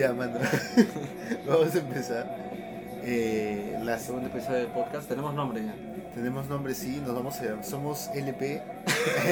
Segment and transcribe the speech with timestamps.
[0.00, 0.38] Ya, mano.
[1.46, 2.34] Vamos a empezar.
[3.04, 5.06] Eh, la Segundo episodio del podcast.
[5.06, 5.74] Tenemos nombre ya.
[6.14, 7.64] Tenemos nombre, sí, nos vamos a llamar.
[7.66, 8.62] Somos LP.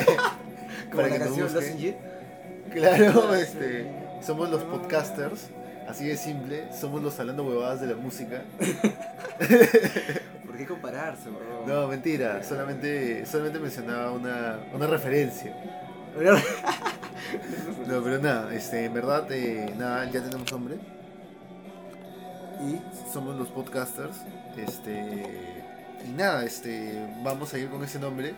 [0.91, 1.97] Como la nos canción Jet.
[2.71, 3.91] Claro, este,
[4.21, 5.49] somos los podcasters.
[5.89, 6.71] Así de simple.
[6.79, 8.43] Somos los hablando huevadas de la música.
[10.45, 11.65] ¿Por qué compararse, bro?
[11.67, 12.43] No, mentira.
[12.45, 15.51] Solamente, solamente mencionaba una, una referencia.
[17.89, 20.77] No, pero nada, este, en verdad, eh, nada, ya tenemos nombre.
[22.61, 22.81] Y
[23.13, 24.17] somos los podcasters.
[24.57, 24.93] Este,
[26.07, 28.35] y nada, este, vamos a ir con ese nombre.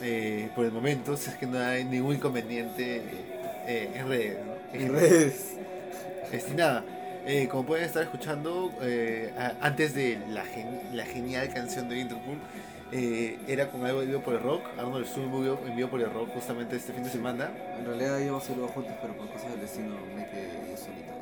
[0.00, 3.02] eh, por el momento, si es que no hay ningún inconveniente
[3.68, 4.38] eh, en redes.
[4.44, 4.78] ¿no?
[4.80, 5.34] En redes.
[6.32, 6.82] Este, nada,
[7.26, 12.38] eh, como pueden estar escuchando, eh, antes de la, gen- la genial canción de Interpol,
[12.92, 14.62] eh, era con algo Vivo por el Rock.
[14.78, 17.50] Arnold estuvo en Vivo- en Vivo por el Rock justamente este fin de semana.
[17.78, 21.12] En realidad íbamos a juntos, pero por cosas del destino me quedé yo solito.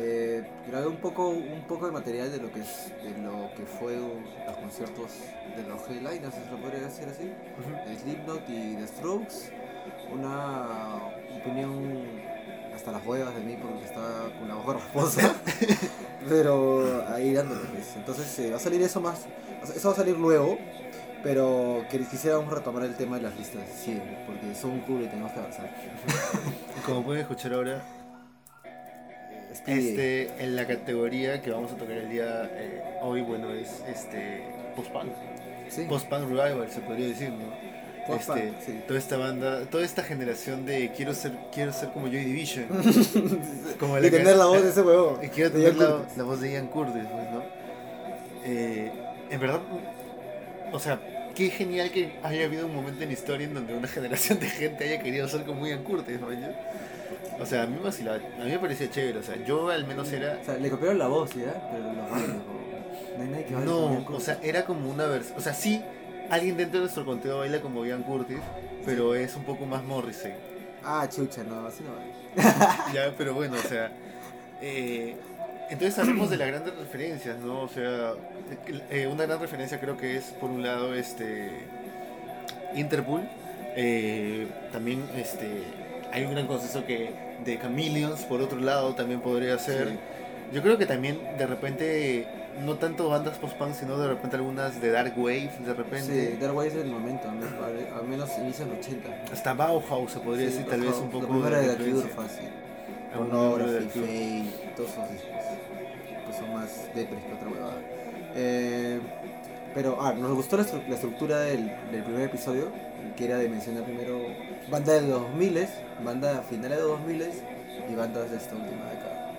[0.00, 3.64] Eh, grabé un poco, un poco de material de lo que es, de lo que
[3.64, 5.10] fue los conciertos
[5.56, 7.24] de los headliners, si se lo podría decir así.
[7.24, 9.34] de Slipknot y The Strokes.
[10.12, 10.96] Una
[11.40, 12.02] opinión
[12.74, 15.34] hasta las huevas de mí porque estaba con la voz rasposa.
[16.28, 17.62] pero ahí dándole.
[17.72, 17.96] pues.
[17.96, 19.26] Entonces eh, va a salir eso más.
[19.74, 20.58] Eso va a salir luego.
[21.22, 25.32] Pero quisiéramos retomar el tema de las listas siempre, porque son un culo y tenemos
[25.32, 25.70] que avanzar.
[26.86, 27.82] Como pueden escuchar ahora,
[29.66, 34.44] este, en la categoría que vamos a tocar el día eh, hoy, bueno, es este
[34.76, 35.10] post-punk.
[35.68, 37.68] sí, Post-punk revival, se podría decir, ¿no?
[38.14, 38.80] Este, sí.
[38.86, 42.66] Toda esta banda, toda esta generación de quiero ser, quiero ser como Joy Division.
[43.78, 45.18] como y tener la voz de ese huevón.
[45.22, 47.42] Y quiero tener la, la voz de Ian Curtis, pues, ¿no?
[48.44, 48.90] Eh,
[49.30, 49.60] en verdad,
[50.72, 51.00] o sea,
[51.34, 54.48] qué genial que haya habido un momento en la historia en donde una generación de
[54.48, 56.28] gente haya querido ser como Ian Curtis, ¿no?
[57.40, 59.86] O sea, a mí, me vacilaba, a mí me parecía chévere, o sea, yo al
[59.86, 60.38] menos era...
[60.42, 61.54] O sea, le copiaron la voz, ¿ya?
[61.70, 62.36] Pero los bailes,
[63.16, 65.80] no hay nadie que como No, o sea, era como una versión, o sea, sí,
[66.30, 68.38] alguien dentro de nuestro conteo baila como Ian Curtis,
[68.84, 70.32] pero es un poco más Morrissey.
[70.82, 72.92] Ah, chucha, no, así no vale.
[72.94, 73.92] Ya, pero bueno, o sea.
[74.60, 75.16] eh,
[75.70, 77.62] entonces hablemos de las grandes referencias, ¿no?
[77.62, 78.12] O sea,
[78.90, 81.50] eh, una gran referencia creo que es, por un lado, este.
[82.74, 83.22] Interpol.
[83.76, 85.62] eh, también este,
[86.12, 87.10] hay un gran consenso que
[87.44, 89.88] de Chameleons, por otro lado, también podría ser.
[89.90, 89.98] Sí.
[90.52, 92.26] Yo creo que también, de repente,
[92.64, 96.30] no tanto bandas post-punk, sino de repente algunas de Dark Wave, de repente.
[96.32, 97.52] Sí, Dark Wave es el momento, al menos,
[97.94, 99.08] al menos inicio del 80.
[99.32, 101.46] Hasta Bauhaus se podría Sí, decir, tal vez un poco.
[101.46, 102.16] era de Cure, influencia.
[102.16, 102.48] fácil.
[103.12, 103.80] Cure.
[103.88, 105.30] Fate, todos esos discos.
[106.26, 107.80] Pues son más depres que otra huevada.
[108.34, 109.00] Eh,
[109.74, 112.70] pero, ah, nos gustó la, estru- la estructura del, del primer episodio,
[113.16, 114.18] que era de mencionar primero
[114.70, 115.66] banda de los 2000,
[116.04, 117.24] banda finales de los 2000
[117.90, 119.32] y bandas de esta última década.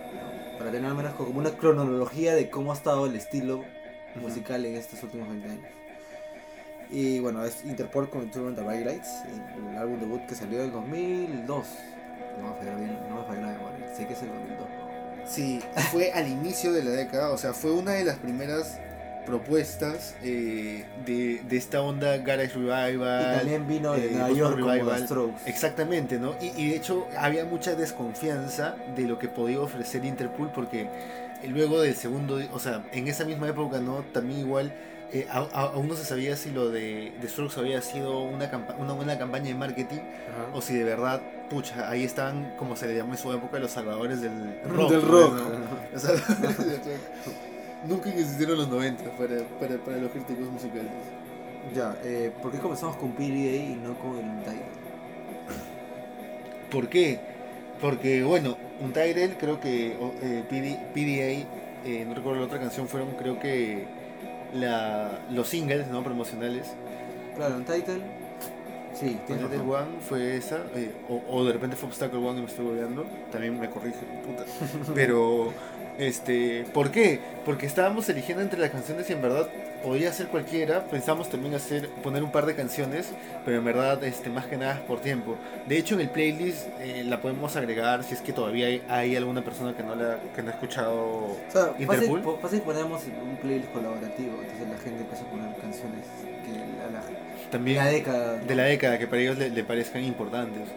[0.54, 0.58] ¿no?
[0.58, 3.64] Para tener al menos como una cronología de cómo ha estado el estilo
[4.16, 5.66] musical en estos últimos 20 años.
[6.92, 9.10] Y bueno, es Interpol con Tour on the Lights,
[9.72, 11.68] el álbum debut que salió en 2002.
[12.42, 14.68] No me falla bien, no me falla la memoria, sé que es el 2002.
[15.26, 18.80] Sí, fue al inicio de la década, o sea, fue una de las primeras
[19.26, 23.36] propuestas eh, de, de esta onda Garage Revival.
[23.36, 24.98] Y también vino de eh, Nueva Post-punk York como Revival.
[25.02, 25.42] The Strokes.
[25.50, 26.36] Exactamente, ¿no?
[26.42, 30.88] Y, y de hecho había mucha desconfianza de lo que podía ofrecer Interpol porque
[31.48, 34.04] luego del segundo, o sea, en esa misma época, ¿no?
[34.14, 34.74] También igual,
[35.14, 38.50] eh, a- a- aún no se sabía si lo de The Strokes había sido una,
[38.50, 40.56] campa- una buena campaña de marketing Ajá.
[40.56, 43.72] o si de verdad, pucha, ahí estaban, como se le llamó en su época, los
[43.72, 44.92] salvadores del rock.
[44.92, 45.34] Del pues, rock.
[45.34, 45.92] ¿no?
[45.92, 46.86] Los salvadores del rock.
[47.88, 50.92] Nunca existieron los 90 para, para, para los críticos musicales.
[51.74, 54.80] Ya, eh, ¿por qué comenzamos con PDA y no con el Untitled?
[56.72, 57.20] ¿Por qué?
[57.82, 61.48] Porque, bueno, un Tyrell, creo que eh, PD PDA,
[61.86, 63.86] eh, no recuerdo la otra canción, fueron creo que
[64.54, 66.04] la, los singles ¿no?
[66.04, 66.68] promocionales.
[67.36, 68.02] Claro, Untitled.
[69.00, 69.70] Sí, razón.
[69.70, 73.06] One fue esa, eh, o, o de repente fue Obstacle One y me estoy olvidando,
[73.32, 74.46] también me corrige, puta.
[74.94, 75.54] Pero,
[75.98, 77.20] este, ¿por qué?
[77.46, 79.50] Porque estábamos eligiendo entre las canciones y en verdad
[79.84, 83.08] podía ser cualquiera, pensamos también hacer, poner un par de canciones,
[83.46, 85.36] pero en verdad, este, más que nada es por tiempo.
[85.68, 89.16] De hecho, en el playlist eh, la podemos agregar si es que todavía hay, hay
[89.16, 92.22] alguna persona que no, la, que no ha escuchado O sea, Interpol.
[92.22, 96.06] po- fácil ponemos un playlist colaborativo, entonces la gente empieza a poner canciones
[96.46, 96.52] que
[96.84, 98.36] a la, También la década.
[98.38, 100.68] de la década que para ellos le, le parezcan importantes.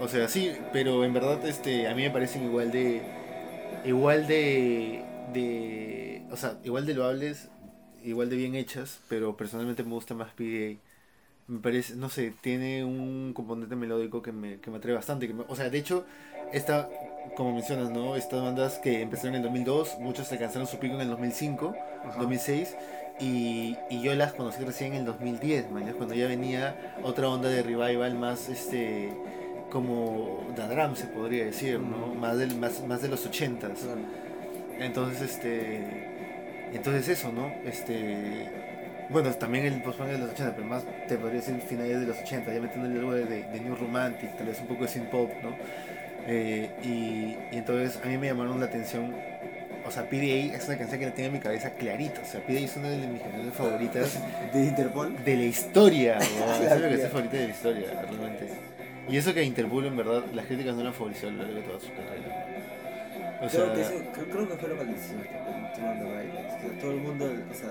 [0.00, 3.00] O sea, sí, pero en verdad este a mí me parecen igual de
[3.84, 5.02] igual de
[5.32, 7.48] de o sea, igual de loables,
[8.04, 11.52] igual de bien hechas, pero personalmente me gusta más PDA.
[11.52, 15.26] Me parece, no sé, tiene un componente melódico que me, que me atrae bastante.
[15.28, 16.04] que me- o sea, de hecho,
[16.52, 16.88] esta,
[17.36, 18.16] como mencionas, ¿no?
[18.16, 21.74] Estas bandas que empezaron en el 2002, muchos alcanzaron su pico en el 2005,
[22.04, 22.18] Ajá.
[22.18, 22.76] 2006,
[23.20, 27.28] y, y yo las conocí recién en el 2010, man, ya cuando ya venía otra
[27.28, 29.12] onda de revival más, este,
[29.70, 32.06] como The Drum se podría decir, ¿no?
[32.06, 32.14] Ujú.
[32.14, 33.80] Más, del, más, más de los 80s.
[33.80, 34.00] Claro.
[34.78, 36.13] Entonces, este.
[36.74, 37.52] Entonces, eso, ¿no?
[37.64, 38.48] Este.
[39.10, 42.18] Bueno, también el post-punk de los 80, pero más te podría decir finales de los
[42.18, 45.30] 80, ya metiéndole algo de, de New Romantic, tal vez un poco de synth pop,
[45.42, 45.54] ¿no?
[46.26, 49.14] Eh, y, y entonces a mí me llamaron la atención.
[49.86, 52.22] O sea, PDA es una canción que la tengo en mi cabeza clarita.
[52.22, 54.18] O sea, PDA es una de mis canciones favoritas
[54.54, 55.22] De Interpol.
[55.22, 56.18] de la historia.
[56.64, 58.48] La Es mi canción favorita de la historia, realmente.
[59.10, 61.60] Y eso que Interpol, en verdad, las críticas no la favoreció a lo largo de
[61.60, 62.53] toda su carrera.
[63.46, 64.94] O sea, creo, que eso, creo, que fue lo que le
[66.80, 67.70] todo el mundo, o sea,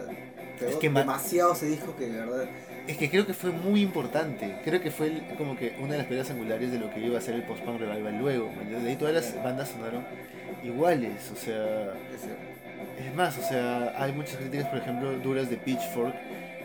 [0.68, 2.46] Es que ma- demasiado se dijo que de verdad.
[2.88, 4.58] Es que creo que fue muy importante.
[4.64, 7.18] Creo que fue el- como que una de las piedras angulares de lo que iba
[7.18, 8.48] a ser el post-punk revival luego.
[8.48, 8.84] ¿me entiendes?
[8.84, 10.04] De ahí todas las bandas sonaron
[10.64, 11.32] iguales.
[11.32, 11.94] O sea,
[13.00, 16.14] es más, o sea, hay muchas críticas, por ejemplo, duras de Pitchfork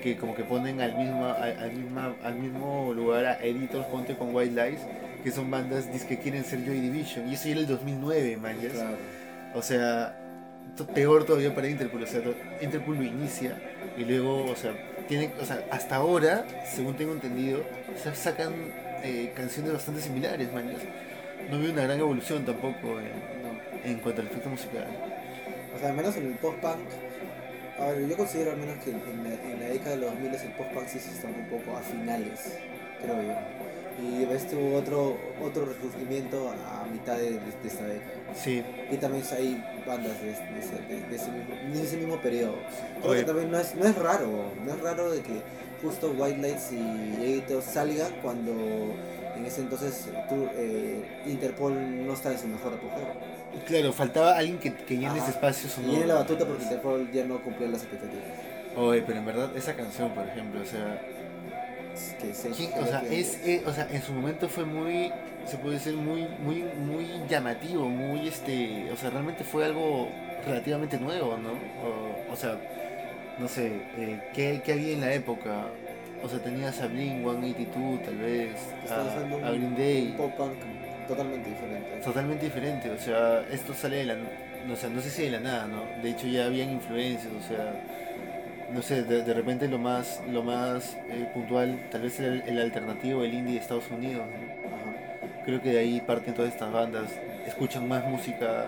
[0.02, 4.16] que como que ponen al mismo, al, al misma- al mismo lugar a Editors Ponte
[4.16, 4.80] con White Lies,
[5.22, 7.28] que son bandas que quieren ser Joy Division.
[7.28, 8.56] Y eso ya era el 2009, man.
[9.54, 10.14] O sea,
[10.94, 12.02] peor todavía para Interpol.
[12.02, 12.20] O sea,
[12.60, 13.56] Interpol lo inicia
[13.96, 14.72] y luego, o sea,
[15.08, 17.60] tiene, o sea, hasta ahora, según tengo entendido,
[17.94, 18.52] o sea, sacan
[19.02, 20.70] eh, canciones bastante similares, man.
[21.50, 23.06] No veo una gran evolución tampoco en,
[23.42, 23.58] No.
[23.84, 24.86] en cuanto al efecto musical.
[25.74, 26.78] O sea, al menos en el post-punk.
[27.78, 30.34] A ver, yo considero al menos que en la, en la década de los 2000
[30.34, 32.58] el post-punk sí se estancó un poco a finales,
[33.00, 33.34] creo yo.
[34.00, 38.12] Y ves tuvo otro, otro resurgimiento a mitad de, de- de esta década.
[38.34, 42.54] Sí, Y también hay bandas de, de ese, de- de ese mismo, ese mismo periodo.
[43.00, 43.20] Creo Oye.
[43.20, 45.42] que también no es, no es raro, no es raro de que
[45.82, 48.52] justo White Lights y Editor salgan cuando
[49.36, 53.14] en ese entonces tú, eh, Interpol no está en su mejor apogeo.
[53.66, 55.92] claro, faltaba alguien que, que llene ese espacio Y sonoro.
[55.92, 58.24] viene la batuta porque Interpol ya no cumplió las expectativas.
[58.76, 61.00] Oye, pero en verdad esa canción, por ejemplo, o sea,
[62.20, 65.12] Que se- ¿quién- o sea, que- es, eh, o sea, en su momento fue muy,
[65.46, 70.08] se puede decir muy, muy, muy llamativo, muy este, o sea, realmente fue algo
[70.46, 71.50] relativamente nuevo, ¿no?
[71.50, 72.56] O, o sea,
[73.38, 73.66] no sé,
[73.96, 75.66] eh, ¿qué, qué había en la época?
[76.22, 78.50] O sea, tenías a Blink 182, tal vez,
[78.90, 80.14] a, a Green Day.
[80.16, 80.54] pop punk
[81.06, 81.88] totalmente diferente.
[82.04, 84.16] Totalmente diferente, o sea, esto sale de la,
[84.72, 85.82] o sea, no sé si de la nada, ¿no?
[86.02, 87.72] De hecho ya habían influencias, o sea,
[88.74, 92.58] no sé, de, de repente lo más, lo más eh, puntual, tal vez el, el
[92.60, 95.44] alternativo, el indie de Estados Unidos, ¿no?
[95.44, 97.10] Creo que de ahí parten todas estas bandas,
[97.46, 98.66] escuchan más música,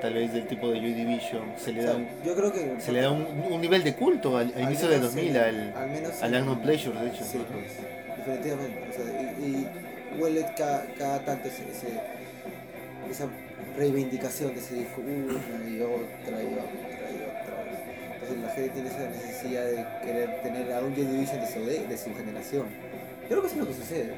[0.00, 2.52] tal vez del tipo de Joy Division, se le O da sea, un, yo creo
[2.52, 5.42] que se le da un, un nivel de culto al, al inicio menos 2000 en-
[5.42, 7.24] al, al menos al Pleasure, de hecho.
[7.24, 8.78] Sí, pues, definitivamente.
[8.88, 12.00] O sea, y, y huele cada, cada tanto ese, ese-
[13.10, 13.26] esa
[13.76, 16.89] reivindicación de ese disco una y otra y otra
[18.36, 21.86] la gente tiene esa necesidad de querer tener a un Joy Division de su, de,
[21.86, 22.66] de su generación.
[23.22, 24.14] Yo creo que eso es lo que sucede.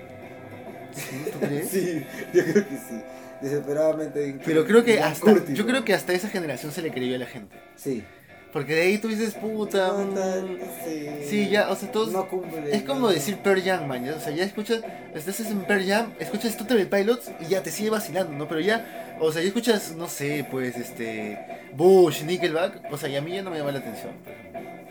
[1.32, 1.68] ¿Tú crees?
[1.70, 3.02] Sí, yo creo que sí.
[3.40, 4.38] Desesperadamente.
[4.44, 7.26] Pero creo que hasta, yo creo que hasta esa generación se le creyó a la
[7.26, 7.56] gente.
[7.76, 8.04] Sí.
[8.52, 9.92] Porque de ahí tú dices, puta.
[9.92, 11.08] mm, Sí.
[11.28, 12.12] Sí, ya, o sea, todos.
[12.12, 12.74] No cumple.
[12.74, 13.08] Es como no.
[13.08, 14.04] decir Pearl Jam, man.
[14.04, 14.82] ya, O sea, ya escuchas,
[15.14, 18.46] estás en Pearl Jam, escuchas Totally Pilots y ya te sigue vacilando, ¿no?
[18.48, 21.38] Pero ya, o sea, ya escuchas, no sé, pues, este.
[21.74, 24.12] Bush, Nickelback, o sea, y a mí ya no me llama la atención.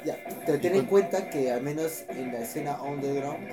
[0.04, 3.48] Ya, pero ten en cuenta que al menos en la escena underground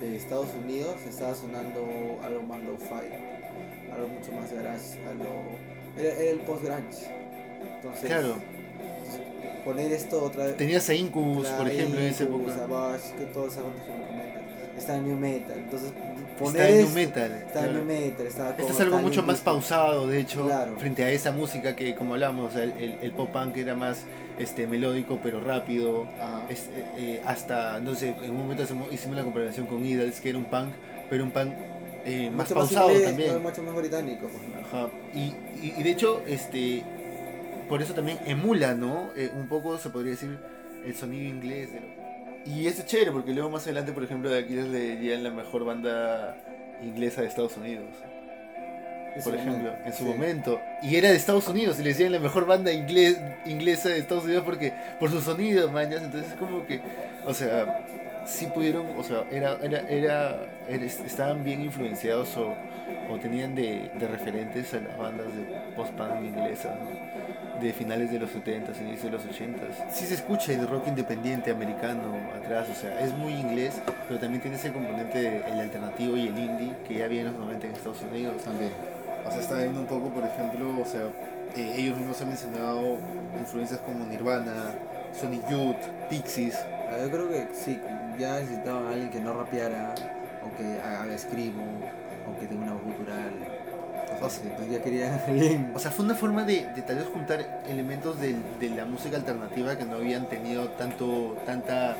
[0.00, 3.12] de Estados Unidos estaba sonando algo más low-fi,
[3.92, 5.58] algo mucho más garage, algo...
[5.98, 7.10] Era, era el post-grunge.
[7.76, 8.36] Entonces, Claro,
[9.64, 10.56] poner esto otra vez...
[10.56, 12.58] tenías a Incubus, por ejemplo, en esa Incubus, época.
[12.66, 14.42] Savage, que que me comentan.
[14.76, 15.92] Está en New Metal, entonces
[16.38, 17.32] poner Está en New Metal.
[17.32, 17.72] Está en claro.
[17.72, 20.76] New Metal, está Esto es algo mucho más pausado, de hecho, Claro.
[20.78, 24.04] frente a esa música que, como hablamos, el, el- el pop punk era más
[24.38, 26.06] este, melódico pero rápido.
[26.48, 30.30] Es- eh, eh, hasta, no sé, en un momento hicimos la comparación con Idols, que
[30.30, 30.70] era un punk,
[31.10, 31.52] pero un punk
[32.04, 33.42] eh, más pausado inglés, también.
[33.42, 34.26] Mucho más británico.
[34.26, 34.42] pues,
[34.72, 34.78] ¿no?
[34.80, 34.88] Ajá.
[35.14, 36.82] Y, y, y de hecho, este,
[37.68, 39.10] por eso también emula, ¿no?
[39.16, 40.38] Eh, un poco se podría decir
[40.84, 41.72] el sonido inglés.
[41.72, 41.80] de-
[42.44, 45.30] Y es chévere, porque luego más adelante, por ejemplo, de aquí les le dirían la
[45.30, 46.36] mejor banda
[46.82, 47.84] inglesa de Estados Unidos.
[49.24, 50.04] Por ejemplo, momento, en su sí.
[50.04, 50.60] momento.
[50.82, 54.24] Y era de Estados Unidos, y le decían la mejor banda inglés, inglesa de Estados
[54.24, 56.02] Unidos porque por su sonido, mañas.
[56.02, 56.80] Entonces, como que,
[57.26, 57.84] o sea,
[58.26, 60.36] sí pudieron, o sea, era, era, era,
[60.68, 62.54] era- estaban bien influenciados o,
[63.10, 65.42] o tenían de, de referentes a las bandas de
[65.76, 67.31] post-punk inglesas, ¿no?
[67.62, 69.90] De finales de los 70s, inicios de los 80s.
[69.92, 74.42] Sí se escucha el rock independiente americano atrás, o sea, es muy inglés, pero también
[74.42, 77.72] tiene ese componente del alternativo y el indie que ya había en los 90 en
[77.72, 78.42] Estados Unidos.
[78.42, 78.72] También.
[79.26, 81.02] O sea, estaba viendo un poco, por ejemplo, o sea,
[81.56, 82.98] eh, ellos mismos han mencionado
[83.38, 84.74] influencias como Nirvana,
[85.18, 85.76] Sonic Youth,
[86.10, 86.58] Pixies.
[86.90, 87.80] Ah, Yo creo que sí,
[88.18, 89.94] ya necesitaban a alguien que no rapeara,
[90.44, 93.51] o que haga escribo, o que tenga una voz cultural.
[94.26, 94.40] Así.
[94.44, 95.72] Entonces ya querían a alguien.
[95.74, 99.16] O sea, fue una forma de, de tal vez juntar elementos del- de, la música
[99.16, 101.96] alternativa que no habían tenido tanto, tanta,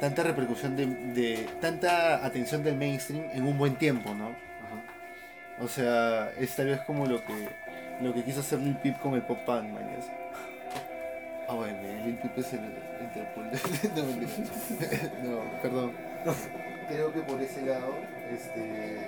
[0.00, 4.26] tanta repercusión, de, de- tanta atención del mainstream en un buen tiempo, ¿no?
[4.28, 5.62] Ajá.
[5.64, 7.48] O sea, es tal vez como lo que,
[8.00, 10.06] lo que quiso hacer Lil Peep con el pop punk, mañas.
[11.48, 12.60] Ah, bueno, Lil Peep es el
[13.00, 13.44] Interpol.
[15.24, 15.92] no, perdón.
[16.88, 17.94] Creo que por ese lado,
[18.32, 18.98] este,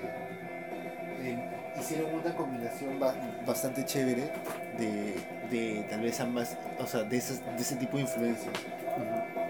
[1.80, 3.14] hicieron una combinación ba-
[3.46, 4.30] bastante chévere
[4.78, 5.14] de,
[5.50, 8.52] de tal vez ambas, o sea, de, esas- de ese tipo de influencias.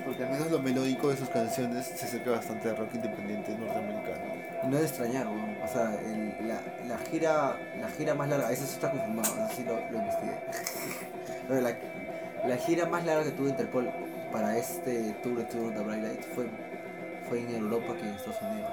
[0.04, 4.34] Porque al menos lo melódico de sus canciones se acerca bastante al rock independiente norteamericano.
[4.62, 5.26] Y no es de extrañar.
[5.26, 9.64] O sea, el- la, la gira la gira más larga, eso está confirmado, eso sí
[9.64, 10.36] lo, lo investigué.
[11.48, 11.76] Pero la,
[12.46, 13.88] la gira más larga que tuvo Interpol
[14.32, 16.46] para este tour de Tour de Bright Light fue,
[17.28, 18.70] fue en Europa que en Estados Unidos.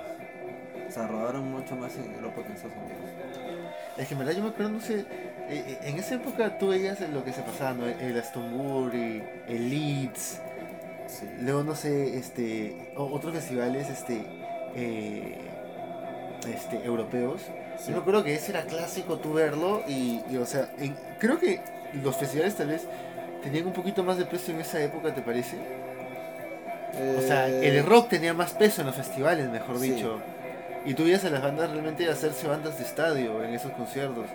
[0.87, 3.12] O sea, rodaron mucho más en Europa que en Estados Unidos.
[3.97, 5.05] Es que en verdad yo me acuerdo, no sé, eh,
[5.49, 7.85] eh, en esa época tú veías lo que se pasaba, ¿no?
[7.87, 10.39] El Astonbury, el Leeds,
[11.07, 11.27] Sí.
[11.41, 14.25] luego no sé, este, otros festivales, este,
[14.75, 15.37] eh,
[16.51, 17.41] este, europeos.
[17.77, 17.87] Sí.
[17.89, 21.39] Yo me acuerdo que ese era clásico tú verlo y, y, o sea, en- creo
[21.39, 21.59] que
[22.01, 22.87] los festivales tal vez
[23.43, 25.57] tenían un poquito más de peso en esa época, ¿te parece?
[27.17, 29.91] O sea, el rock tenía más peso en los festivales, mejor Sí.
[29.91, 30.19] dicho.
[30.85, 34.25] Y tú veías a las bandas realmente hacerse bandas de estadio en esos conciertos.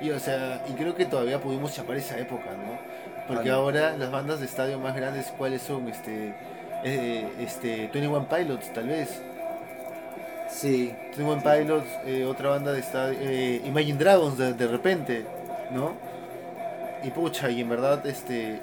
[0.00, 2.78] Y o sea, y creo que todavía pudimos chapar esa época, ¿no?
[3.26, 3.62] Porque Vale.
[3.62, 5.88] ahora las bandas de estadio más grandes, ¿cuáles son?
[5.88, 6.34] Este,
[6.84, 9.22] eh, este, 21 Pilots, tal vez.
[10.50, 15.24] Sí, 21 Pilots, eh, otra banda de estadio, eh, Imagine Dragons de, de repente,
[15.70, 15.92] ¿no?
[17.02, 18.60] Y pucha, y en verdad, este,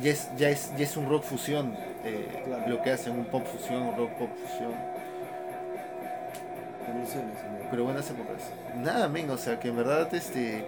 [0.00, 2.64] ya es, ya es, ya es un rock fusión, eh, Claro.
[2.68, 4.72] lo que hacen, un pop fusión, un rock pop fusión.
[7.70, 8.42] Pero buenas épocas.
[8.76, 10.64] Nada, men, o sea, que en verdad, este.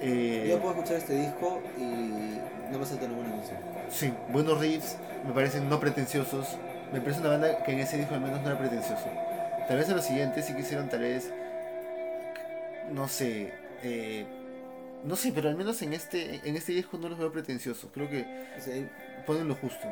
[0.00, 2.38] eh, Yo puedo escuchar este disco y
[2.72, 3.58] no me salta ninguna canción.
[3.90, 6.56] sí, buenos riffs, me parecen no pretenciosos.
[6.92, 9.04] Me parece una banda que en ese disco al menos no era pretencioso.
[9.68, 11.30] Tal vez en los siguientes sí quisieron, tal vez.
[12.92, 13.52] No sé.
[13.82, 14.24] eh,
[15.04, 17.90] no sé, pero al menos en este, en este disco no los veo pretenciosos.
[17.92, 18.24] Creo que
[18.56, 18.90] O sea, en,
[19.26, 19.86] ponen lo justo.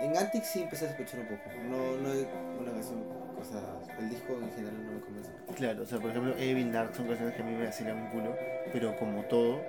[0.00, 1.42] en Antic sí empecé a sospechar un poco.
[1.68, 2.26] No, no hay
[2.60, 3.02] una canción,
[3.40, 3.60] o sea,
[3.98, 5.30] el disco en general no me convence.
[5.56, 8.06] Claro, o sea, por ejemplo, Evil Narc son canciones que a mí me vacilan un
[8.08, 8.36] culo,
[8.72, 9.60] pero como todo,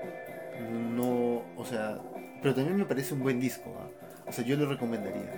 [0.70, 2.00] no, o sea,
[2.42, 3.90] pero también me parece un buen disco, ¿ah?
[4.28, 5.32] o sea, yo lo recomendaría.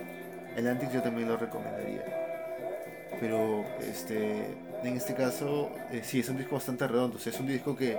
[0.56, 2.04] El Antics yo también lo recomendaría.
[3.20, 4.48] Pero, este,
[4.84, 7.76] en este caso, eh, sí, es un disco bastante redondo, o sea, es un disco
[7.76, 7.98] que,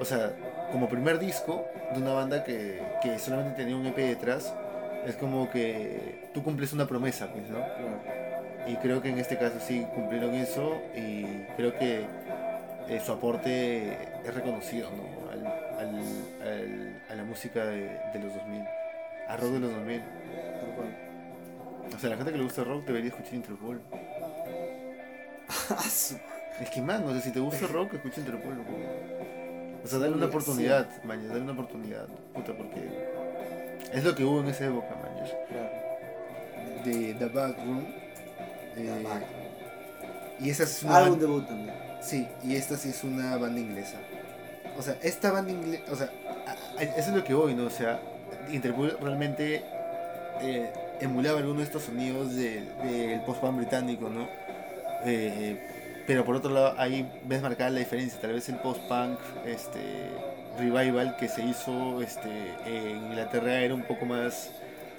[0.00, 0.32] o sea,
[0.72, 4.54] como primer disco de una banda que, que solamente tenía un EP detrás,
[5.06, 7.58] es como que tú cumples una promesa, pues, ¿no?
[7.58, 8.17] Claro.
[8.68, 11.24] Y creo que en este caso sí cumplieron eso y
[11.56, 12.04] creo que
[12.88, 13.92] eh, su aporte
[14.24, 15.30] es reconocido ¿no?
[15.30, 18.62] al, al- al- a la música de, de los 2000,
[19.28, 20.00] a rock de los 2000.
[20.00, 20.96] Tal cual.
[21.94, 23.80] O sea, la gente que le gusta rock debería escuchar Interpol.
[25.70, 25.82] Ah,
[26.60, 28.54] Es que, man, o sea, si te gusta el rock, escucha Interpol.
[28.56, 28.62] ¿no?
[29.84, 32.82] O sea, dale Sí, una oportunidad, mañana, dale una oportunidad, puta, porque
[33.92, 35.28] es lo que hubo en esa época, mañana.
[35.48, 35.70] claro.
[36.84, 37.84] De The Backroom.
[38.78, 39.04] Eh,
[40.40, 41.74] y esa es una Álbum debut también.
[42.00, 43.96] Sí, y esta sí es una banda inglesa.
[44.78, 46.10] O sea, esta banda inglesa, o sea,
[46.46, 47.64] a- a- eso es lo que voy, ¿no?
[47.66, 48.00] O sea,
[48.50, 49.62] Interpol realmente
[50.40, 50.70] eh,
[51.00, 54.28] emulaba algunos de estos sonidos de- del post-punk británico, ¿no?
[55.04, 58.20] Eh, pero por otro lado, ahí ves marcada la diferencia.
[58.20, 59.80] Tal vez el post-punk este,
[60.58, 62.30] revival que se hizo este,
[62.66, 64.50] en Inglaterra era un poco más,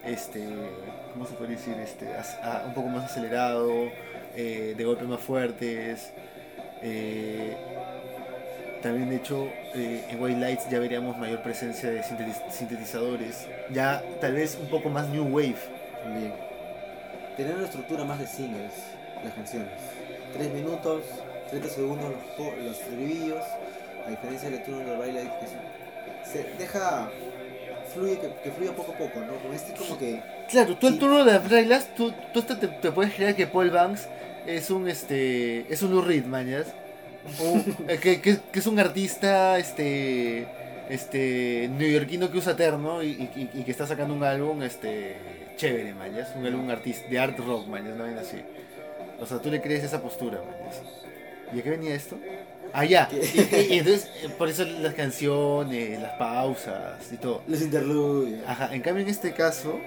[0.05, 0.43] este,
[1.13, 1.75] ¿cómo se puede decir?
[1.81, 2.07] Este,
[2.65, 3.89] un poco más acelerado,
[4.35, 6.11] eh, de golpes más fuertes.
[6.81, 7.55] Eh,
[8.81, 13.47] también de hecho eh, en White Lights ya veríamos mayor presencia de sintetiz- sintetizadores.
[13.71, 15.55] Ya tal vez un poco más New Wave.
[16.03, 16.33] También.
[17.35, 18.71] Tener una estructura más de singles,
[19.23, 19.69] las canciones.
[20.33, 21.03] 3 minutos,
[21.49, 23.43] 30 segundos los, los estribillos,
[24.05, 25.47] a diferencia del turno del baile que
[26.31, 27.09] se, se deja
[27.89, 29.33] fluye que, que fluya poco a poco, ¿no?
[29.41, 30.99] Con este como que Claro, tú el Sí.
[30.99, 34.07] turno de las reglas, tú, tú te, te puedes creer que Paul Banks
[34.47, 36.67] es un este es un Lou Reed, mañas.
[37.41, 37.57] O,
[37.89, 40.47] eh, que, que- que es un artista este
[40.89, 45.17] este neoyorquino que usa terno y, y- y que está sacando un álbum este
[45.57, 48.37] chévere, mañas, un álbum artista de art rock, mañas, no ven así.
[49.19, 50.81] O sea, tú le crees esa postura, mañas.
[51.53, 52.17] ¿Y a qué venía esto?
[52.73, 53.09] Ah, ya.
[53.11, 57.41] Y, y- entonces, eh, por eso las canciones, las pausas y todo.
[57.47, 58.39] Los interludios.
[58.47, 59.79] Ajá, en cambio en este caso,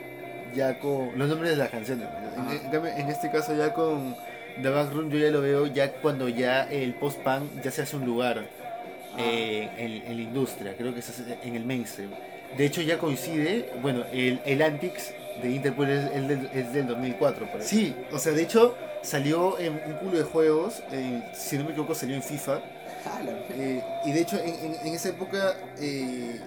[0.54, 4.14] ya con los nombres de las canciones, en, en cambio, en este caso ya con
[4.60, 8.04] The Backroom yo ya lo veo ya cuando ya el post-punk ya se hace un
[8.04, 8.42] lugar
[9.14, 9.18] Ah.
[9.18, 12.10] eh, en, en la industria, creo que se hace en el mainstream.
[12.56, 15.12] De hecho ya coincide, bueno, el, el Antics
[15.42, 17.46] de Interpol es, es del, es del 2004.
[17.46, 17.66] por ahí.
[17.66, 21.70] Sí, o sea, de hecho salió en un culo de juegos, eh, si no me
[21.70, 22.60] equivoco salió en FIFA.
[23.04, 23.20] Ah.
[23.50, 26.40] Eh, y de hecho, en, en- en esa época, eh,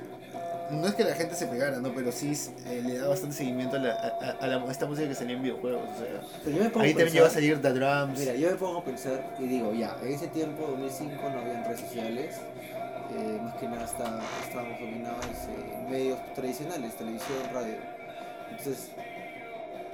[0.72, 1.94] no es que la gente se pegara, ¿no?
[1.94, 2.32] Pero sí
[2.68, 5.36] eh, le da bastante seguimiento a, la, a, a- la- a esta música que salía
[5.36, 5.82] en videojuegos.
[5.84, 8.20] O sea, Pero yo me pongo ahí también llegó a salir The Drums.
[8.20, 11.64] Mira, yo me pongo a pensar y digo, ya, en ese tiempo, 2005, no habían
[11.66, 12.36] redes sociales.
[13.16, 15.26] eh, más que nada está, estábamos dominados
[15.76, 17.76] en medios tradicionales, televisión, radio.
[18.50, 18.90] Entonces,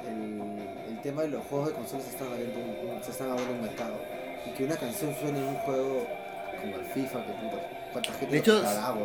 [0.08, 3.54] el, el tema de los juegos de consolas se están abriendo un, se están abriendo
[3.54, 3.94] un mercado.
[4.46, 6.08] Y que una canción suene en un juego
[6.62, 7.58] como el FIFA, que puta,
[7.94, 8.64] cuánta gente de hecho,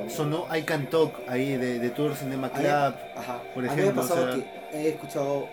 [0.08, 2.66] sonó I Can Talk ahí de, de Tour Cinema Club.
[2.66, 3.40] Ajá.
[3.54, 5.48] por a mí me ha ejemplo, o pasado sea- que he escuchado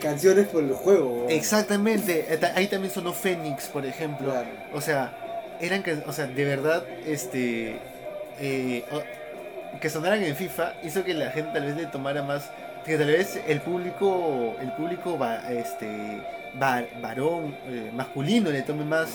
[0.00, 1.26] canciones por el juego.
[1.28, 4.30] Exactamente, ta- ahí también sonó Phoenix, por ejemplo.
[4.30, 4.48] Claro.
[4.72, 5.12] O sea,
[5.60, 7.78] eran o sea, de verdad, este,
[8.40, 8.84] eh,
[9.80, 12.50] que sonaran en FIFA hizo que la gente tal vez le tomara más,
[12.88, 16.20] que tal vez el público, el público va, este,
[16.60, 19.14] va- varón, eh, masculino le tome más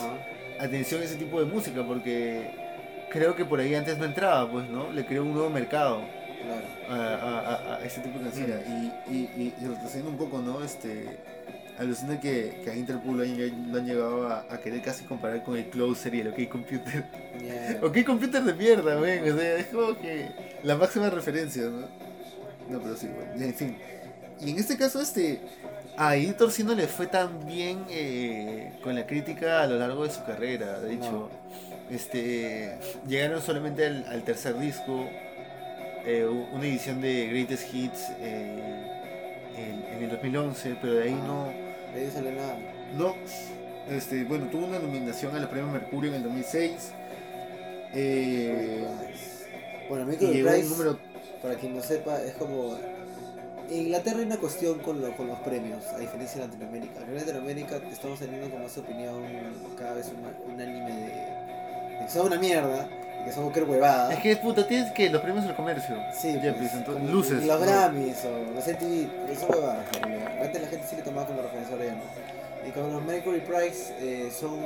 [0.59, 2.51] atención a ese tipo de música, porque
[3.09, 4.91] creo que por ahí antes no entraba, pues, ¿no?
[4.91, 6.01] Le creó un nuevo mercado
[6.87, 7.01] claro.
[7.01, 8.57] a, a, a- a este tipo de canciones.
[8.67, 10.63] Y, y, y, y retrocediendo un poco, ¿no?
[10.63, 11.05] Este,
[11.79, 15.57] alucina que, que a Interpol lo han, lo han llegado a, querer casi comparar con
[15.57, 17.03] el Closer y el OK Computer.
[17.41, 17.85] Mierda.
[17.87, 19.31] OK Computer de mierda, ven.
[19.31, 20.27] O sea, es como que
[20.63, 22.02] la máxima referencia, ¿no?
[22.67, 23.77] No, pero sí, bueno, en fin.
[24.39, 25.41] Y en este caso, este,
[25.95, 30.03] a Editor sí no le fue tan bien eh, con la crítica a lo largo
[30.03, 30.79] de su carrera.
[30.79, 31.29] De hecho,
[31.89, 35.09] este, llegaron solamente al, al tercer disco,
[36.05, 38.91] eh, una edición de Greatest Hits eh,
[39.55, 41.55] en, en el 2011, pero de ahí no,
[41.93, 42.57] De ahí sale nada.
[42.91, 43.15] no,
[43.87, 46.95] este, bueno, tuvo una nominación a la Premio Mercurio en el 2006.
[47.93, 48.87] eh,
[49.87, 50.99] Bueno, y Michael llegó Price, un número
[51.43, 52.75] para quien no sepa, es como...
[53.69, 56.99] En Inglaterra hay una cuestión con, lo- con los premios, a diferencia de Latinoamérica.
[57.07, 59.23] En Latinoamérica estamos teniendo como esa opinión
[59.77, 62.87] cada vez una- unánime de, de que son una mierda,
[63.25, 64.13] que son cualquier huevada.
[64.13, 65.95] Es que puta, tienes que los premios del comercio.
[66.19, 67.45] Sí, Ya, pues, pues, entonces, luces.
[67.45, 67.65] Los ¿no?
[67.65, 69.85] Grammys o los MTV, son huevadas.
[70.41, 72.67] Antes la gente sí le tomaba como referencia, ahora ya no.
[72.67, 74.59] Y con los Mercury Prize eh, son,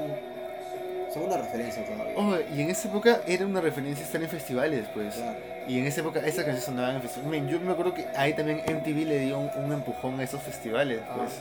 [1.17, 2.13] son una referencia todavía.
[2.15, 5.15] Oh, y en esa época era una referencia estar en festivales, pues.
[5.15, 5.37] Claro.
[5.67, 7.29] Y en esa época esa canción sonaba en festivales.
[7.31, 10.41] Men, yo me acuerdo que ahí también MTV le dio un, un empujón a esos
[10.41, 11.31] festivales, pues.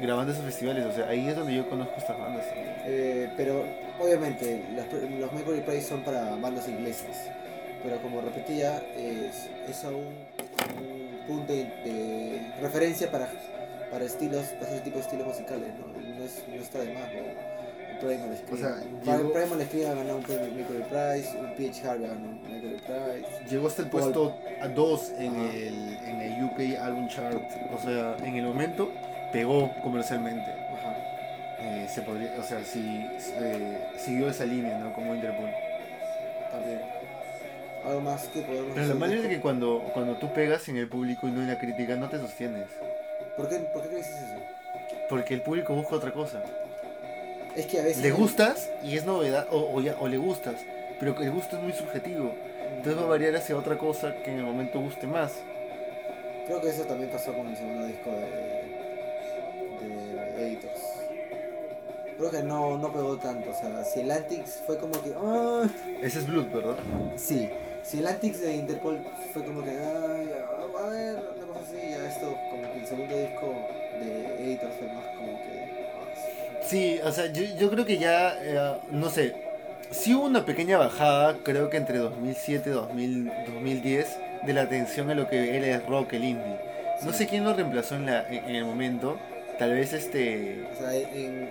[0.00, 2.44] Grabando esos festivales, o sea, ahí es donde yo conozco estas bandas.
[2.86, 3.64] Eh, pero
[4.00, 7.28] obviamente pre- los Mercury Prize son para bandas inglesas.
[7.82, 10.04] Pero como repetía, es, es aún
[10.78, 13.28] un punto de, de referencia para,
[13.90, 15.68] para estilos, para ese tipo de estilos musicales.
[15.78, 15.86] No,
[16.18, 17.04] no, es, no está de más.
[17.12, 17.49] ¿no?
[18.00, 18.54] Primal Scream.
[18.54, 18.82] O sea,
[19.16, 22.28] llegó- el Primal Scream ha ganado un premio Mercury Prize, un PH Harvey ha ganado
[22.30, 23.50] un Mercury Prize.
[23.50, 24.38] Llegó hasta el Paul- puesto
[24.74, 27.36] 2 en el, en el UK Album Chart.
[27.74, 28.90] O sea, en el momento
[29.32, 30.50] pegó comercialmente.
[30.50, 30.96] Ajá.
[31.60, 33.06] Eh, se podría, o sea, si
[33.38, 34.92] eh, siguió esa línea, ¿no?
[34.94, 35.50] Como Interpol.
[36.50, 36.80] También.
[37.84, 40.88] Algo más que podemos Pero lo malo es que cuando, cuando tú pegas en el
[40.88, 42.66] público y no en la crítica, no te sostienes.
[43.36, 44.34] ¿Por qué, ¿Por qué crees eso?
[45.08, 46.42] Porque el público busca otra cosa.
[47.56, 48.02] Es que a veces.
[48.02, 50.56] Le gustas y es novedad, o, o, ya- o le gustas,
[50.98, 52.32] pero el gusto es muy subjetivo.
[52.76, 55.32] Entonces va a variar hacia otra cosa que en el momento guste más.
[56.46, 58.10] Creo que eso también pasó con el segundo disco
[59.80, 60.80] de, de Editors.
[62.18, 63.50] Creo que no, no pegó tanto.
[63.50, 65.12] O sea, si el Antics fue como que.
[65.16, 65.66] "Ah",
[66.02, 66.76] Ese es Blood, ¿verdad?
[67.16, 67.48] sí.
[67.82, 68.98] Si el Antics de Interpol
[69.32, 69.70] fue como que.
[69.70, 70.30] "Ay,
[70.78, 71.78] a ver, una cosa así.
[71.90, 73.54] Ya esto, como que el segundo disco
[74.00, 75.59] de Editors fue más como que.
[76.70, 79.34] Sí, o sea, yo, yo creo que ya, eh, no sé,
[79.90, 85.10] sí hubo una pequeña bajada, creo que entre 2007 y 2000 2010, de la atención
[85.10, 86.56] a lo que era el rock, el indie.
[87.02, 89.18] No sé quién lo reemplazó en, la, en, en el momento,
[89.58, 90.64] tal vez este...
[90.72, 91.50] O sea, en,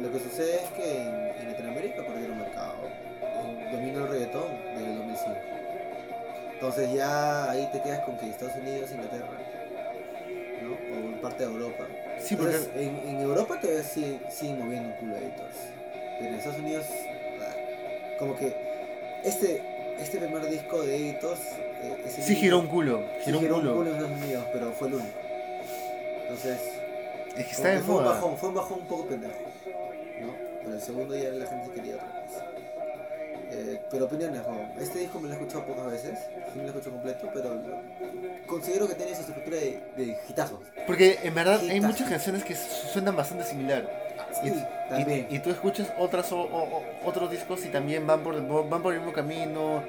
[0.00, 1.08] lo que sucede es que en,
[1.42, 2.74] en Latinoamérica perdieron mercado.
[3.20, 5.36] En- Dominó el reggaetón desde el 2005.
[6.54, 9.26] Entonces ya ahí te quedas con que Estados Unidos, Inglaterra,
[10.62, 10.72] ¿no?
[10.72, 11.84] O parte de Europa.
[12.24, 12.56] Sí, porque...
[12.56, 15.56] Entonces, en, en Europa todavía siguen, siguen moviendo un culo de editors.
[16.18, 16.86] Pero en Estados Unidos,
[17.42, 17.54] ah,
[18.18, 18.54] como que
[19.24, 19.62] este,
[19.98, 21.40] este primer disco de editors...
[21.82, 23.82] eh, Sí giró un culo, sí giró un culo.
[23.82, 25.18] en Estados Unidos, pero fue el único.
[26.22, 26.60] Entonces...
[27.36, 28.14] Es que está que fue un moda.
[28.14, 29.34] bajón, fue un bajón un poco pendejo.
[30.20, 30.32] ¿no?
[30.62, 32.23] Pero el segundo ya la gente quería otra cosa.
[33.94, 34.82] Pero opiniones, ¿no?
[34.82, 36.18] Este disco me lo he escuchado pocas veces,
[36.56, 37.60] me lo he escuchado completo, pero
[38.46, 40.58] considero que tiene esa estructura de, de hitazos.
[40.86, 43.88] Porque en verdad hay muchas canciones que suenan bastante similar.
[44.42, 45.26] Sí, Y, también.
[45.30, 48.34] y tú escuchas otras o- o- otros discos y también van por,
[48.68, 49.82] van por el mismo camino.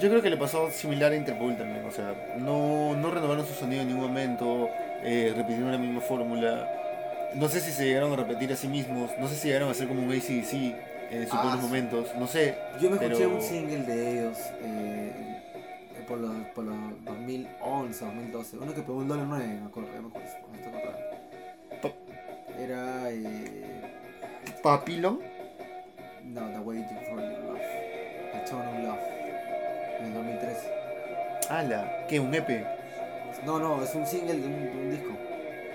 [0.00, 1.84] Yo creo que le pasó similar a Interpol también.
[1.84, 4.68] O sea, no, no renovaron su sonido en ningún momento,
[5.02, 6.70] eh, repitieron la misma fórmula.
[7.34, 9.74] No sé si se llegaron a repetir a sí mismos, no sé si llegaron a
[9.74, 10.74] ser como un ACDC
[11.10, 12.56] en sus Ah, buenos momentos, no sé.
[12.80, 15.42] Yo me escuché pero- un single de ellos eh,
[16.06, 18.58] por, los, por los 2011, 2012.
[18.58, 19.88] Uno que pegó un dólar nueve, me acuerdo.
[19.90, 20.98] Me acuerdo me acordando.
[22.58, 23.10] Era.
[23.10, 23.94] Eh,
[24.62, 25.20] Papillon,
[26.24, 27.58] no, The Waiting for Your Love.
[28.32, 28.98] The Tone of Love.
[30.00, 30.68] En el 2013.
[31.48, 32.64] ala, que un EP.
[33.44, 35.10] No, no, es un single de un, de un disco.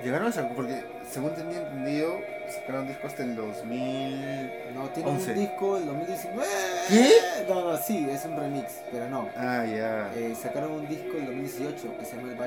[0.04, 2.18] Llegaron a sacar, porque según tenía entendido,
[2.50, 4.74] sacaron disco hasta el 2000.
[4.76, 5.32] No, tiene 11.
[5.32, 6.48] un disco del 2019.
[6.90, 7.10] ¿Qué?
[7.50, 9.30] No, no, sí, es un remix, pero no.
[9.36, 10.14] Ah, ya.
[10.16, 12.38] Eh, sacaron un disco del 2018 que se llama El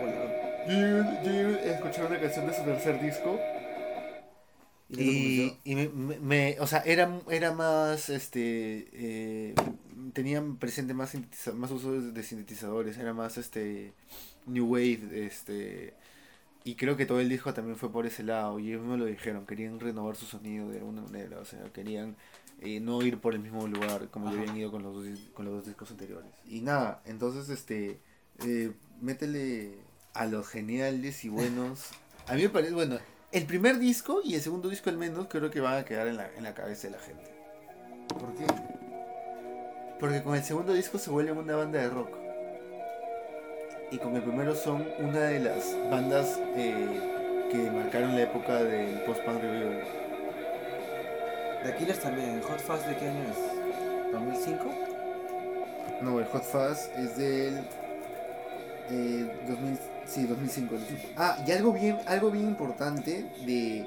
[0.00, 0.30] goleador.
[0.66, 3.38] Yo, yo, yo escuché una canción de su tercer disco
[4.88, 9.54] ¿Y y, me, me- me- o sea, era, era más, este, eh,
[10.12, 11.12] tenían presente más,
[11.54, 13.92] más uso de sintetizadores, era más, este,
[14.46, 15.94] new wave, este,
[16.64, 19.04] y creo que todo el disco también fue por ese lado y ellos me lo
[19.04, 22.16] dijeron, querían renovar su sonido de alguna manera, o sea, querían
[22.62, 25.44] eh, no ir por el mismo lugar como ya habían ido con los, dos con
[25.44, 26.30] los dos discos anteriores.
[26.48, 28.00] Y nada, entonces, este,
[28.46, 28.72] eh,
[29.02, 29.74] métele
[30.14, 31.90] a los geniales y buenos.
[32.26, 32.98] A mí me parece, bueno,
[33.32, 36.16] el primer disco y el segundo disco al menos creo que van a quedar en
[36.16, 37.30] la, en la cabeza de la gente.
[38.08, 38.46] ¿Por qué?
[40.00, 42.23] Porque con el segundo disco se vuelven una banda de rock.
[43.94, 46.74] Y con el primero son una de las bandas eh,
[47.52, 49.84] que marcaron la época del post-punk revival.
[51.62, 52.42] The Killers también.
[52.42, 54.12] ¿Hot Fast de qué año es?
[54.12, 54.58] ¿2005?
[56.02, 57.58] No, el Hot Fuzz es del
[58.90, 60.74] eh, 2000, sí, 2005.
[61.16, 63.86] Ah, y algo bien, algo bien importante de,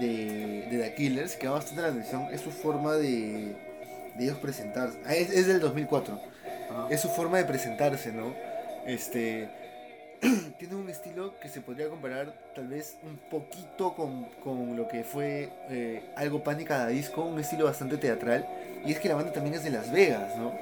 [0.00, 3.54] de, de The Killers, que va bastante a la atención, es su forma de,
[4.16, 4.96] de ellos presentarse.
[5.04, 6.18] Ah, es, es del 2004.
[6.70, 6.86] Ajá.
[6.88, 8.32] Es su forma de presentarse, ¿no?
[8.86, 9.48] Este.
[10.58, 15.04] tiene un estilo que se podría comparar tal vez un poquito con, con lo que
[15.04, 18.46] fue eh, algo Pánica da Disco, un estilo bastante teatral.
[18.86, 20.52] Y es que la banda también es de Las Vegas, ¿no?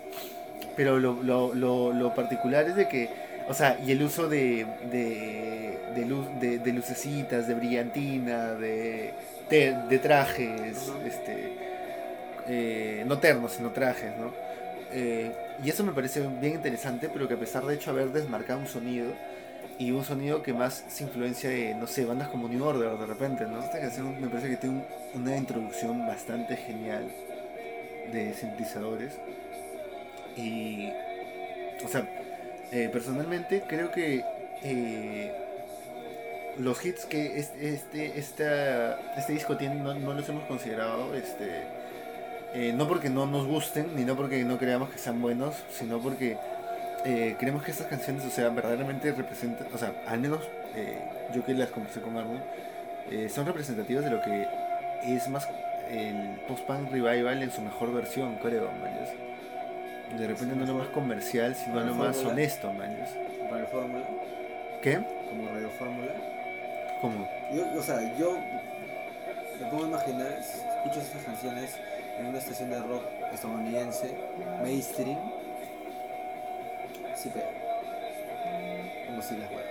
[0.76, 3.10] Pero lo, lo, lo, lo particular es de que,
[3.48, 9.12] o sea, y el uso de, de, de, luz, de, de lucecitas, de brillantina, de,
[9.50, 11.52] de, trajes, este,
[12.48, 14.32] eh, no ternos, sino trajes, ¿no?
[14.92, 15.30] Eh,
[15.62, 18.66] y eso me parece bien interesante, pero que a pesar de hecho haber desmarcado un
[18.66, 19.12] sonido,
[19.78, 23.06] y un sonido que más se influencia de, no sé, bandas como New Order de
[23.06, 23.62] repente, ¿no?
[23.62, 24.76] Esta canción me parece que tiene
[25.14, 27.08] un- una introducción bastante genial
[28.12, 29.14] de sintetizadores.
[30.36, 30.88] Y,
[31.84, 32.06] o sea,
[32.70, 34.24] eh, personalmente creo que
[34.62, 35.32] eh,
[36.58, 38.18] los hits que este, este,
[39.16, 41.62] este disco tiene no, no los hemos considerado, este,
[42.54, 45.98] eh, no porque no nos gusten, ni no porque no creamos que sean buenos, sino
[45.98, 46.36] porque
[47.04, 50.40] eh, creemos que estas canciones, o sea, verdaderamente representan, o sea, al menos
[50.76, 50.98] eh,
[51.34, 52.40] yo que las conversé con Arno,
[53.10, 54.46] eh, son representativas de lo que
[55.04, 55.48] es más
[55.90, 59.08] el post-punk revival en su mejor versión, creo, maños.
[60.16, 62.34] De repente no lo más comercial, sino lo más Fórmula.
[62.34, 63.08] honesto, maños.
[63.50, 64.04] Radio Fórmula.
[64.80, 65.00] ¿Qué?
[65.28, 66.12] Como Radio Fórmula.
[67.00, 67.28] ¿Cómo?
[67.52, 68.38] Yo, o sea, yo
[69.60, 71.76] me pongo a imaginar, escucho estas canciones
[72.18, 74.10] en una estación de rock estadounidense,
[74.62, 75.18] mainstream.
[77.16, 77.46] Sí, pero.
[79.06, 79.64] Como si las huevas.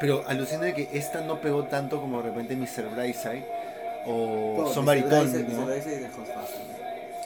[0.00, 2.90] Pero alucina de que esta no pegó tanto como de repente Mr.
[2.94, 3.44] Brightside
[4.06, 5.08] o Bueno, Somebody Mr.
[5.10, 5.60] Told Brightside- ¿no?
[5.60, 5.66] Mr.
[5.66, 6.08] Brightside.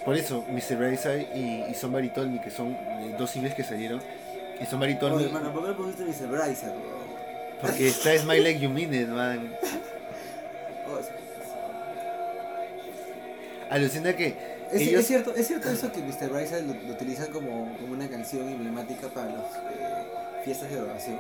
[0.05, 0.77] Por eso, Mr.
[0.77, 4.01] Brightside y, y Somebody Told Me, que son eh, dos singles que salieron.
[4.61, 6.29] Y Somebody Told Oye, Me, hermano, ¿por qué no pusiste Mr.
[6.31, 6.73] Brightside,
[7.61, 9.53] porque está Smile Like You Mean It, man.
[13.71, 14.35] Alucina que
[14.73, 15.01] Es, ellos...
[15.01, 16.29] es cierto, es cierto eso que Mr.
[16.31, 19.45] Brightside lo, lo utilizan como, como una canción emblemática para las
[20.45, 21.19] fiestas de graduación.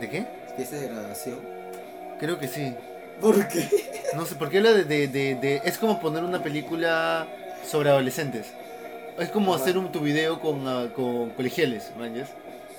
[0.00, 0.26] ¿De qué?
[0.56, 1.38] Fiestas de graduación.
[2.18, 2.74] Creo que sí.
[3.20, 3.68] ¿Por qué?
[4.14, 7.26] No sé, porque habla de, de, de, de- Es como poner una película
[7.68, 8.46] sobre adolescentes.
[9.18, 12.28] Es como hacer un, tu video con, ah, con colegiales, man, ¿yes?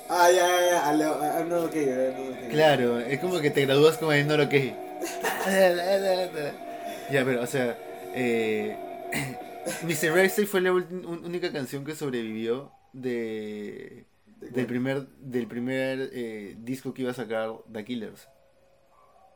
[0.10, 0.88] Ah, ya, ya, ya.
[0.90, 2.50] a lo- a- no, ok, no, ok.
[2.50, 4.74] Claro, es como que te gradúas con el no lo que.
[7.12, 7.76] ya, pero, o sea,
[8.16, 8.76] eh,
[9.84, 10.12] Mr.
[10.12, 14.06] Brightside fue la única canción que sobrevivió de,
[14.40, 18.28] ¿De del primer, del primer eh, disco que iba a sacar The Killers.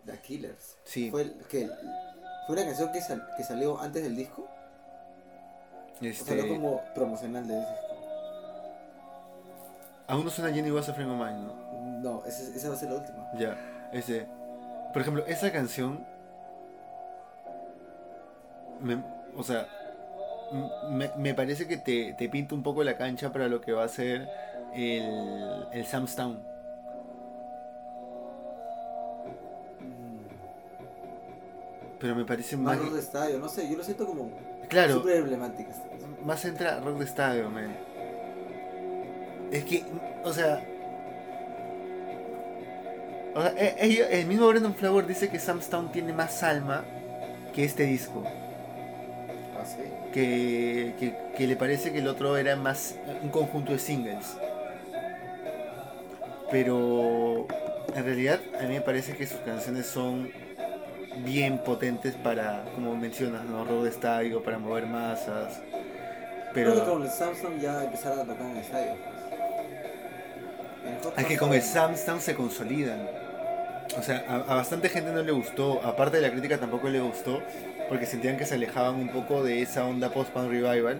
[0.06, 0.78] The Killers.
[0.84, 1.10] Sí.
[1.12, 1.68] ¿Fue, el- que,
[2.46, 4.48] ¿Fue una canción que, sal- que salió antes del disco?
[6.02, 7.74] O Este, no como promocional de ese.
[10.08, 11.68] Aún no suena Jenny Was a Frame of Mind, ¿no?
[12.02, 13.28] No, ese- esa va a ser la última.
[13.38, 14.28] Ya, este.
[14.94, 16.06] Por ejemplo, esa canción.
[18.80, 19.04] Me,
[19.36, 19.68] o sea,
[20.90, 23.84] me, me parece que te, te pinta un poco la cancha para lo que va
[23.84, 24.28] a ser
[24.74, 26.40] el, el Sam's Town.
[32.00, 32.78] Pero me parece más.
[32.78, 34.30] Manos de estadio, no sé, yo lo siento como
[34.70, 35.70] Claro, súper emblemática.
[35.72, 36.18] canción.
[36.26, 37.76] más entra rock de estadio, man.
[39.52, 39.84] Es que,
[40.24, 40.62] o sea.
[43.34, 46.84] O sea, e- el mismo Brendan Flower dice que Sam's Town tiene más alma
[47.54, 48.24] que este disco.
[49.76, 49.84] Sí.
[50.14, 54.38] Que, que, que le parece que el otro era más un conjunto de singles.
[56.52, 57.48] Pero
[57.94, 60.32] en realidad a mí me parece que sus canciones son
[61.26, 63.66] bien potentes para, como mencionas, ¿no?
[63.66, 65.62] rock de estadio, para mover masas.
[66.54, 68.96] Pero Pero con el Samsung ya empezaron a tocar en el estadio.
[68.96, 69.18] pues.
[70.86, 71.62] En Hot es que con el.
[71.62, 73.08] Samstown se consolidan.
[73.98, 77.00] O sea, a, a bastante gente no le gustó, aparte de la crítica tampoco le
[77.00, 77.42] gustó,
[77.90, 81.00] porque sentían que se alejaban un poco de esa onda post-punk revival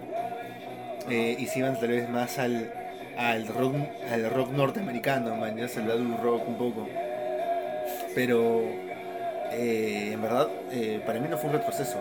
[1.08, 2.72] eh, y se iban tal vez más al,
[3.16, 3.74] al, rock,
[4.10, 6.88] al rock norteamericano, man, ya al rock un poco.
[8.14, 8.62] Pero
[9.52, 11.98] eh, en verdad, eh, para mí no fue un retroceso.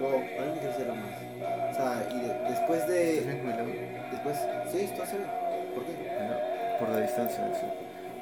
[0.00, 1.70] No, para mí crecieron más.
[1.70, 3.20] O sea, y de- después ¿Estás de.
[4.12, 4.36] Después.
[4.72, 5.24] Sí, esto ve.
[5.74, 5.92] ¿Por qué?
[5.92, 6.34] Bueno,
[6.78, 7.66] Por la distancia, eso.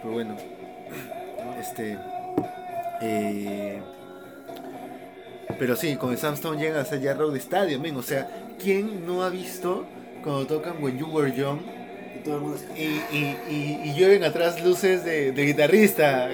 [0.03, 0.37] Pero bueno,
[1.61, 1.99] este.
[3.01, 3.81] eh,
[5.59, 8.29] pero sí, con Sam Stone llegan hasta ya Road Stadium, o sea,
[8.61, 9.87] ¿quién no ha visto
[10.23, 11.61] cuando tocan When You Were Young?
[12.77, 16.31] Y, y, y, y, llueven atrás luces de, guitarrista.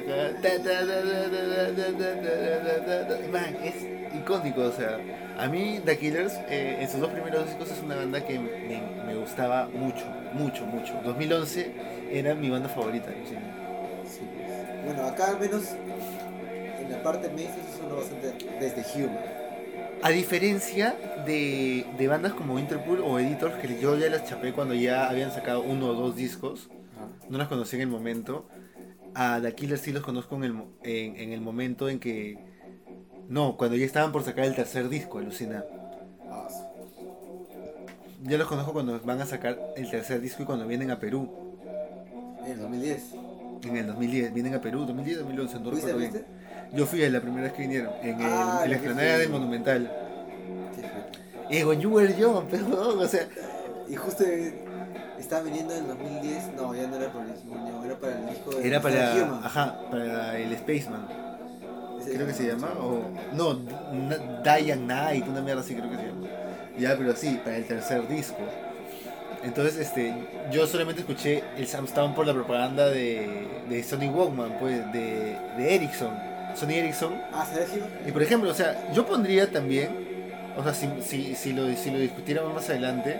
[3.32, 3.74] Man, es
[4.14, 4.98] icónico, o sea.
[5.38, 9.14] A mí The Killers eh, en sus dos primeros discos es una banda que me,
[9.14, 10.04] gustaba mucho,
[10.34, 11.00] mucho, mucho.
[11.04, 11.72] 2011
[12.10, 13.08] era mi banda favorita.
[14.84, 15.62] Bueno, acá al menos
[16.88, 19.18] en la parte mainstream se sonó bastante desde Human.
[20.02, 20.96] A diferencia
[21.26, 25.32] de, de bandas como Interpol o Editors, que yo ya las chapé cuando ya habían
[25.32, 26.70] sacado uno o dos discos,
[27.28, 28.48] no las conocí en el momento.
[29.14, 32.38] A The Killers sí los conozco en el, en, en el momento en que...
[33.28, 35.64] No, cuando ya estaban por sacar el tercer disco, alucina.
[36.30, 36.62] Ah, sí.
[38.22, 41.28] Yo los conozco cuando van a sacar el tercer disco y cuando vienen a Perú.
[42.46, 43.02] En el 2010.
[43.64, 46.37] En el 2010, vienen a Perú, 2010, 2011, no ¿Fuiste, recuerdo bien.
[46.72, 49.90] Yo fui la primera vez que vinieron, en, el, Ah, en la explanada del Monumental.
[51.50, 53.26] Y con You Were Young, perdón, o sea...
[53.88, 54.52] Y justo eh,
[55.18, 56.52] estaba viniendo en el 2010.
[56.56, 59.40] No, ya no era por el Human, era para el disco de Era para, Human.
[59.44, 61.06] ajá, para el Spaceman,
[62.04, 63.00] creo que se llama, o...
[63.32, 63.52] No,
[63.92, 66.26] N- Diane Night, una mierda así creo que se llama.
[66.78, 68.36] Ya, pero sí, para el tercer disco.
[69.42, 70.14] Entonces, este,
[70.52, 75.74] yo solamente escuché el Samstown por la propaganda de, de Sony Walkman, pues, de, de
[75.76, 76.10] Ericsson,
[76.54, 77.14] Sony Ericsson.
[77.32, 77.46] Ah.
[78.06, 79.90] Y por ejemplo, o sea, yo pondría también,
[80.56, 83.16] o sea, si, si, si, lo, si lo discutiéramos más adelante,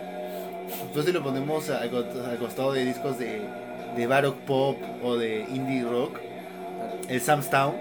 [0.82, 3.40] entonces lo ponemos al co- al costado de discos de,
[3.96, 6.18] de Baroque Pop o de Indie Rock,
[7.08, 7.74] el Sam's Town,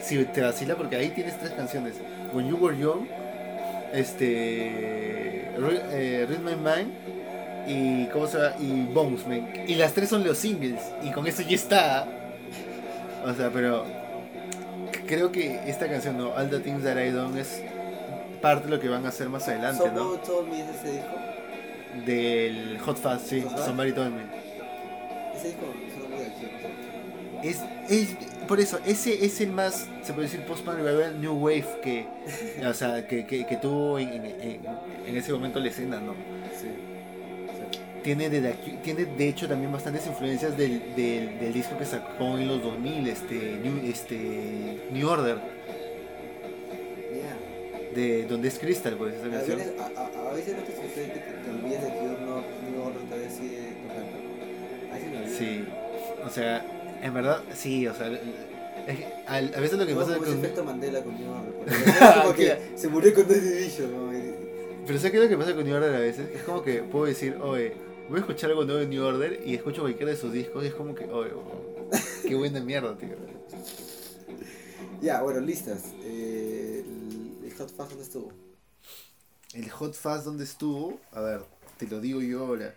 [0.00, 1.94] si, si te vacila, porque ahí tienes tres canciones:
[2.32, 3.06] When You Were Young,
[3.92, 6.92] este, eh, Read My Mind
[7.66, 8.54] y, ¿cómo se llama?
[8.60, 9.48] y Bones, man.
[9.66, 12.06] Y las tres son los singles, y con eso ya está.
[13.26, 13.84] O sea, pero
[15.06, 16.30] creo que esta canción, ¿no?
[16.34, 17.62] All the Things That I Done, es
[18.40, 20.16] parte de lo que van a hacer más adelante, ¿no?
[20.16, 21.16] Somebody Told Me es ese disco.
[22.06, 23.58] Del Hot Fast, sí, Hot.
[23.64, 24.22] Somebody Told Me.
[25.36, 25.66] Ese disco.
[27.42, 28.08] Es, es,
[28.48, 30.78] por eso, ese es el más, se puede decir, post-punk
[31.20, 32.06] New Wave que,
[32.66, 34.60] o sea, que, que, que tuvo en, en-
[35.06, 36.14] en ese momento la escena, ¿no?
[36.60, 36.68] Sí.
[38.04, 42.36] Tiene de, aquí- tiene de hecho también bastantes influencias del, del, del disco que sacó
[42.38, 45.38] en los 2000, este New, este, New Order,
[47.14, 47.94] Yeah.
[47.94, 49.60] de donde es Crystal, pues, esa canción.
[49.78, 52.16] a, a, a veces no te sucede que te, te olvidas de que uno
[52.76, 55.28] no orden todavía sigue tocando.
[55.38, 55.64] Sí,
[56.26, 56.64] o sea,
[57.02, 60.38] en verdad, sí, o sea, es que a veces lo que Como pasa ese con...
[60.38, 61.54] efecto Mandela con New Order.
[61.88, 62.60] es como que Claro.
[62.74, 63.92] se murió con Joy Division.
[63.92, 64.12] ¿no?
[64.86, 66.28] Pero ¿sabes qué es lo que pasa con New Order a veces?
[66.34, 67.72] Es como que puedo decir, oye,
[68.08, 70.68] voy a escuchar algo nuevo de New Order y escucho cualquiera de sus discos y
[70.68, 71.24] es como que, oh,
[72.26, 73.16] qué buena mierda, tío.
[75.00, 75.82] Ya, bueno, listas.
[76.02, 78.32] Eh, el, el Hot Fuzz, ¿dónde estuvo?
[79.54, 81.42] El Hot Fast donde estuvo, a ver,
[81.78, 82.74] te lo digo yo ahora.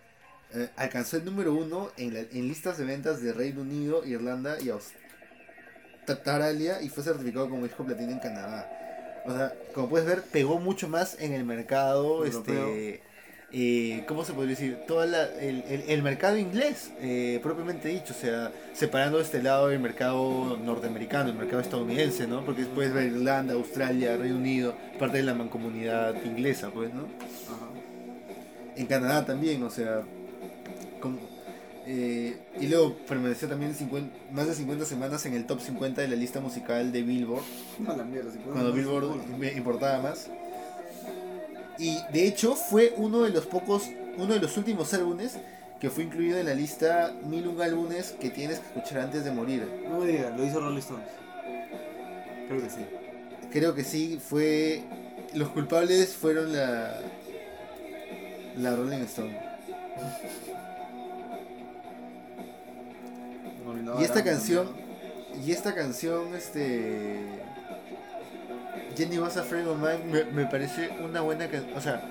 [0.54, 4.58] Eh, alcanzó el número uno en, la- en listas de ventas de Reino Unido, Irlanda
[4.62, 4.70] y
[6.08, 9.24] Australia y fue certificado como disco platino en Canadá.
[9.26, 12.68] O sea, como puedes ver, pegó mucho más en el mercado, Europeo.
[12.70, 13.02] este,
[13.54, 14.78] eh, ¿cómo se podría decir?
[14.88, 19.80] Todo el, el- el mercado inglés, eh, propiamente dicho, o sea, separando este lado el
[19.80, 22.44] mercado norteamericano, el mercado estadounidense, ¿no?
[22.46, 27.04] Porque puedes ver Irlanda, Australia, Reino Unido, parte de la mancomunidad inglesa, pues, ¿no?
[27.04, 27.68] Ajá.
[28.76, 30.02] En Canadá también, o sea,
[31.00, 31.18] con-
[31.90, 36.10] eh, y luego permaneció también 50 más de 50 semanas en el top 50 de
[36.10, 37.44] la lista musical de Billboard
[37.80, 39.06] No, la mierda, si cuando Billboard
[39.56, 40.30] importaba más.
[41.78, 43.84] Y de hecho fue uno de los pocos,
[44.18, 45.38] uno de los últimos álbumes
[45.80, 49.68] que fue incluido en la lista 1001 álbumes que tienes que escuchar antes de morir.
[49.88, 51.08] No me digas, lo hizo Rolling Stones.
[52.48, 52.86] Creo que sí.
[53.52, 54.84] Creo que sí, fue...
[55.34, 57.00] Los culpables fueron la...
[58.58, 59.38] La Rolling Stone.
[64.00, 64.68] Y esta canción,
[65.46, 67.47] y esta canción, este...
[68.98, 71.78] Jenny Was a Friend of Mine me, me parece una buena canción.
[71.78, 72.02] O sea,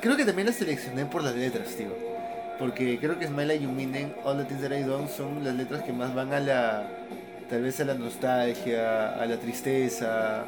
[0.00, 1.88] creo que también la seleccioné por las letras, tío.
[2.58, 5.82] Porque creo que Smile You Meaning, All the Things That I Done son las letras
[5.82, 6.86] que más van a la.
[7.50, 10.44] Tal vez a la nostalgia, a la tristeza,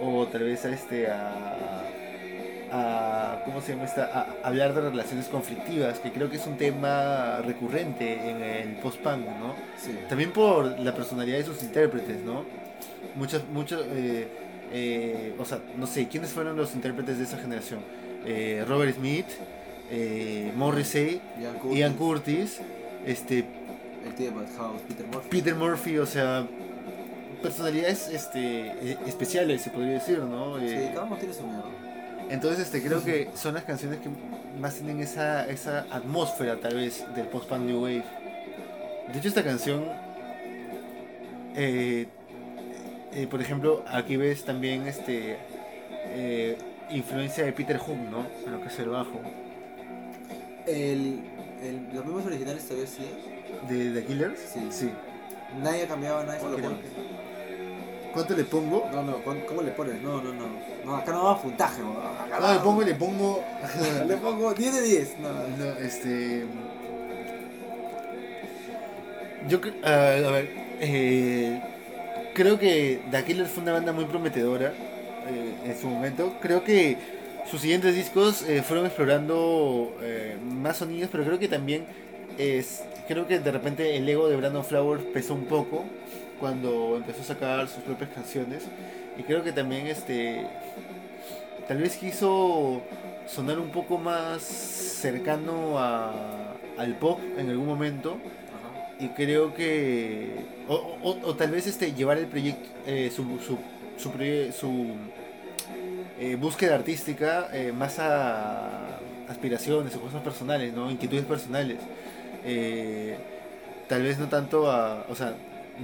[0.00, 1.08] o tal vez a este.
[1.08, 1.82] a.
[2.70, 4.04] a ¿Cómo se llama esta?
[4.42, 9.26] A hablar de relaciones conflictivas, que creo que es un tema recurrente en el post-punk,
[9.26, 9.54] ¿no?
[9.76, 9.98] Sí.
[10.08, 12.44] También por la personalidad de sus intérpretes, ¿no?
[13.16, 14.28] Muchos, muchos, eh,
[14.72, 17.80] eh, o sea, no sé, ¿quiénes fueron los intérpretes de esa generación?
[18.24, 19.26] Eh, Robert Smith,
[19.90, 22.60] eh, Morrissey, Ian Curtis, Ian Curtis,
[23.06, 23.44] este,
[24.04, 25.28] El tío House, Peter Murphy.
[25.30, 26.46] Peter Murphy, o sea,
[27.42, 30.58] personalidades este, eh, especiales, se podría decir, ¿no?
[30.58, 31.64] Sí, cada uno tiene su mierda.
[32.28, 34.08] entonces, este, creo que son las canciones que
[34.60, 38.04] más tienen esa, esa atmósfera, tal vez, del post-punk New Wave.
[39.12, 39.84] De hecho, esta canción,
[41.54, 42.08] eh,
[43.16, 45.36] eh, por ejemplo, aquí ves también este
[46.08, 46.56] eh,
[46.90, 48.26] influencia de Peter Hook, ¿no?
[48.46, 49.20] En lo que es el bajo.
[50.66, 51.20] El,
[51.62, 53.08] el, los mismos originales todavía sí.
[53.68, 54.38] ¿De The Killers?
[54.52, 54.66] Sí.
[54.70, 54.90] sí.
[55.62, 56.82] Nadie ha cambiado, nadie ¿Cómo se lo quiere.
[58.12, 58.88] ¿Cuánto le pongo?
[58.92, 60.00] No, no, ¿cuán- ¿cómo le pones?
[60.02, 60.46] No, no, no.
[60.84, 61.96] No, acá no va puntaje, weón.
[61.98, 63.44] Acá No, le pongo, le pongo...
[64.06, 65.18] Le pongo 10 de 10.
[65.20, 65.48] No, no.
[65.56, 66.44] No, este.
[69.48, 70.50] Yo cre- ah, a ver,
[70.80, 71.60] eh,
[72.36, 74.74] creo que The fue una banda muy prometedora
[75.26, 76.34] eh, en su momento.
[76.42, 76.98] Creo que
[77.50, 81.86] sus siguientes discos eh, fueron explorando eh, más sonidos, pero creo que también
[82.36, 85.84] es, creo que de repente el ego de Brandon Flowers pesó un poco
[86.38, 88.64] cuando empezó a sacar sus propias canciones
[89.18, 90.46] y creo que también este
[91.66, 92.82] tal vez quiso
[93.26, 98.18] sonar un poco más cercano a, al pop en algún momento.
[98.98, 103.58] Y creo que o, o- o tal vez este llevar el proyecto eh, su, su,
[103.98, 104.94] su, proye- su,
[106.18, 111.78] eh, búsqueda artística eh, más a aspiraciones o cosas personales no inquietudes personales
[112.48, 113.16] Eh,
[113.88, 115.34] tal vez no tanto a o sea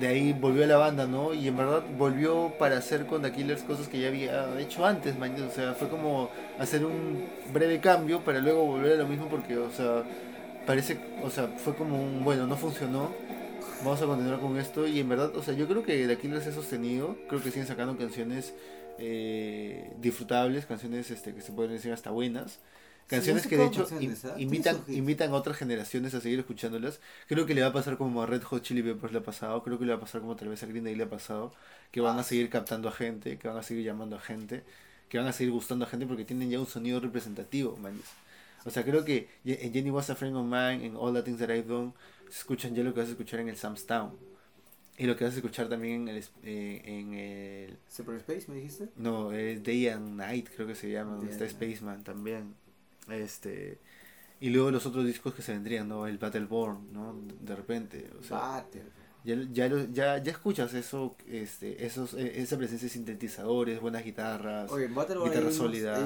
[0.01, 1.35] de ahí volvió a la banda, ¿no?
[1.35, 5.19] Y en verdad volvió para hacer con The Killers cosas que ya había hecho antes,
[5.19, 5.35] man.
[5.49, 9.59] O sea, fue como hacer un breve cambio para luego volver a lo mismo porque,
[9.59, 10.03] o sea,
[10.65, 13.19] parece, o sea, fue como un, bueno, no funcionó,
[13.81, 14.87] vamos a continuar con esto.
[14.87, 17.67] Y en verdad, o sea, yo creo que The Killers es sostenido, creo que siguen
[17.67, 18.55] sacando canciones
[18.99, 22.61] eh, disfrutables, canciones este, que se pueden decir hasta buenas.
[23.09, 24.35] Canciones que de hecho in- ¿ah?
[24.39, 27.01] invitan, a otras generaciones a seguir escuchándolas.
[27.27, 29.63] Creo que le va a pasar como a Red Hot Chili Peppers le ha pasado,
[29.63, 31.53] creo que le va a pasar como tal vez a Green Day le ha pasado,
[31.91, 34.65] que van a Ah, seguir captando a gente, que van a seguir llamando a gente,
[35.09, 38.01] que van a seguir gustando a gente porque tienen ya un sonido representativo, man.
[38.65, 41.39] O sea, creo que en Jenny Was a Friend of Mine, en All the Things
[41.41, 41.93] That I've Done,
[42.29, 44.13] se escuchan ya lo que vas a escuchar en el Sam's Town.
[44.99, 48.57] Y lo que vas a escuchar también en el, eh, en el Super Space, ¿me
[48.57, 48.89] dijiste?
[48.97, 51.49] no, es Day and Night, creo que se llama, donde está.
[51.49, 52.55] Spaceman también.
[53.09, 53.79] Este.
[54.41, 56.07] Y luego los otros discos que se vendrían, ¿no?
[56.07, 57.17] El Battleborn, ¿no?
[57.41, 58.11] De repente.
[58.19, 58.85] O sea, Batter.
[59.25, 64.05] ya, ya, lo- ya, ya escuchas eso, este, esos, eh, esa presencia de sintetizadores, buenas
[64.05, 66.03] guitarras, Oye, en Batter guitarra sólida, Hay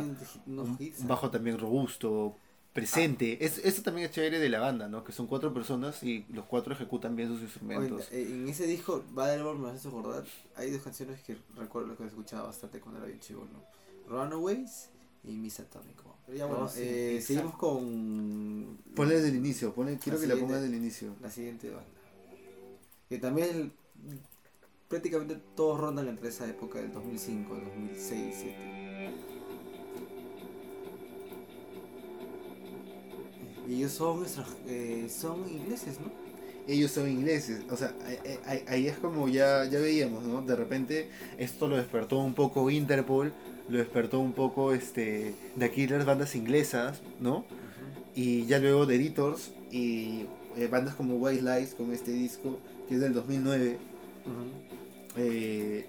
[0.47, 2.37] unos un, un bajo también robusto,
[2.77, 3.45] presente.
[3.45, 5.03] Es, eso también es chévere de la banda, ¿no?
[5.03, 8.09] Que son cuatro personas y los cuatro ejecutan bien sus instrumentos.
[8.13, 10.25] eh, en ese disco, Battleborn me hace acordar,
[10.57, 14.15] hay dos canciones que recuerdo que he escuchado bastante cuando era bien chivo, ¿no?
[14.15, 14.89] Runaways
[15.25, 15.97] y Miss Atomic.
[16.27, 20.35] Pero ya bueno, sí, eh, seguimos con Ponle desde el inicio, ponle, quiero La que
[20.35, 21.15] la pongas desde el inicio.
[21.21, 21.87] la siguiente banda.
[23.09, 23.73] Que también
[24.89, 29.36] prácticamente todos rondan entre esa época del 2005, 2006, 2007.
[33.69, 34.25] Ellos son,
[34.69, 36.11] eh, son ingleses, ¿no?
[36.69, 37.61] ellos son ingleses.
[37.71, 37.95] O sea,
[38.67, 40.43] ahí- es como ya, ya veíamos, ¿no?
[40.43, 41.09] De repente
[41.39, 43.33] esto lo despertó un poco Interpol,
[43.69, 47.45] lo despertó un poco este, The Killers, bandas inglesas, ¿no?
[48.17, 50.23] Y ya luego The Editors y
[50.57, 52.59] eh, bandas como White Lies con este disco,
[52.89, 53.79] que es del 2009.
[55.17, 55.87] Eh,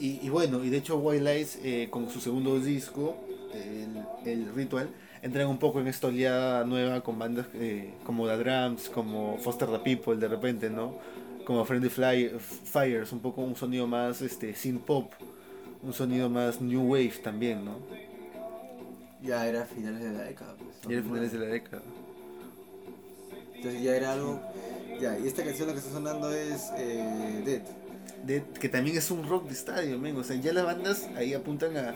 [0.00, 3.16] y, y bueno, y de hecho White Lies eh, con su segundo disco,
[3.54, 4.88] el, el Ritual,
[5.22, 9.68] entran un poco en esta oleada nueva con bandas eh, como The Drums, como Foster
[9.68, 10.98] the People de repente, ¿no?
[11.46, 15.12] Como Friendly Fly, Fires, un poco un sonido más este, synth pop,
[15.82, 17.78] un sonido más new wave también, ¿no?
[19.22, 20.70] Ya era finales de la década, pues.
[20.88, 21.82] Y era finales de la década.
[23.54, 24.40] Entonces ya era algo.
[25.00, 27.62] Ya, y esta canción la que está sonando es eh, Dead.
[28.24, 30.16] de- que también es un rock de estadio, men.
[30.16, 31.94] O sea, ya las bandas ahí apuntan a.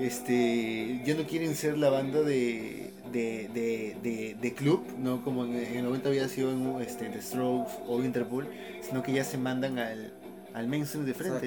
[0.00, 1.00] Este.
[1.04, 2.90] Ya no quieren ser la banda de.
[3.12, 5.22] De, de, de, de club, ¿no?
[5.22, 8.48] Como en, en el 90 había sido en, este, The Strokes o Interpol,
[8.82, 10.12] sino que ya se mandan al,
[10.52, 11.46] al mainstream de O sea, frente.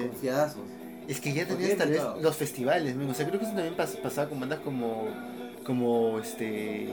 [1.08, 3.10] Es que ya tenías tal vez los festivales, men.
[3.10, 5.08] O sea, creo que eso también pas- pasaba con bandas como.
[5.64, 6.86] Como este.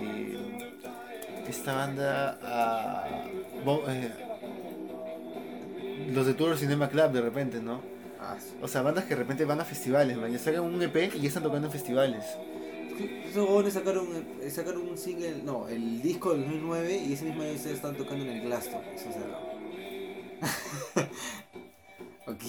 [1.48, 2.38] Esta banda.
[2.44, 3.24] ah,
[3.88, 4.12] eh,
[6.14, 7.80] los de Tour Cinema Club de repente, ¿no?
[8.28, 8.56] Ah, sí.
[8.62, 10.32] O sea, bandas que de repente van a festivales, man.
[10.32, 12.26] Ya sacan un EP y ya están tocando en festivales.
[13.30, 14.08] Esos jóvenes sacaron,
[14.42, 17.96] eh, sacaron un single, no, el disco del 2009 y ese mismo año ustedes están
[17.96, 18.82] tocando en el Glaston.
[18.96, 19.10] Eso
[22.28, 22.44] ok.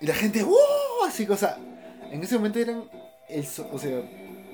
[0.00, 1.04] Y la gente, ¡uh!
[1.06, 1.58] Así, o sea,
[2.10, 2.84] en ese momento eran.
[3.28, 4.02] El, o sea,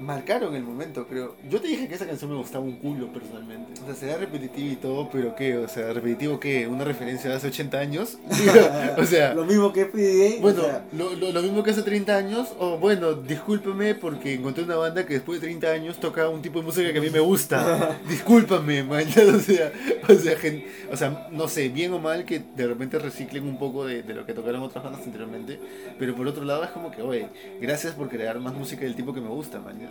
[0.00, 1.36] marcaron el momento, creo.
[1.48, 3.80] Yo te dije que esa canción me gustaba un culo personalmente.
[3.82, 5.56] O sea, será repetitivo y todo, pero ¿qué?
[5.58, 6.66] O sea, ¿repetitivo qué?
[6.66, 8.18] ¿Una referencia de hace 80 años?
[8.98, 9.34] o sea.
[9.34, 10.40] Lo mismo que PDA.
[10.40, 14.34] Bueno, o sea, lo, lo, lo mismo que hace 30 años, o bueno, discúlpame porque
[14.34, 17.02] encontré una banda que después de 30 años toca un tipo de música que a
[17.02, 17.98] mí me gusta.
[18.08, 19.72] Discúlpame, man, o sea,
[20.08, 23.58] o sea, gen- o sea, no sé, bien o mal que de repente reciclen un
[23.58, 25.58] poco de, de lo que tocaron otras bandas anteriormente,
[25.98, 27.28] pero por otro lado es como que, oye,
[27.60, 29.89] gracias por crear más música del tipo que me gusta, man.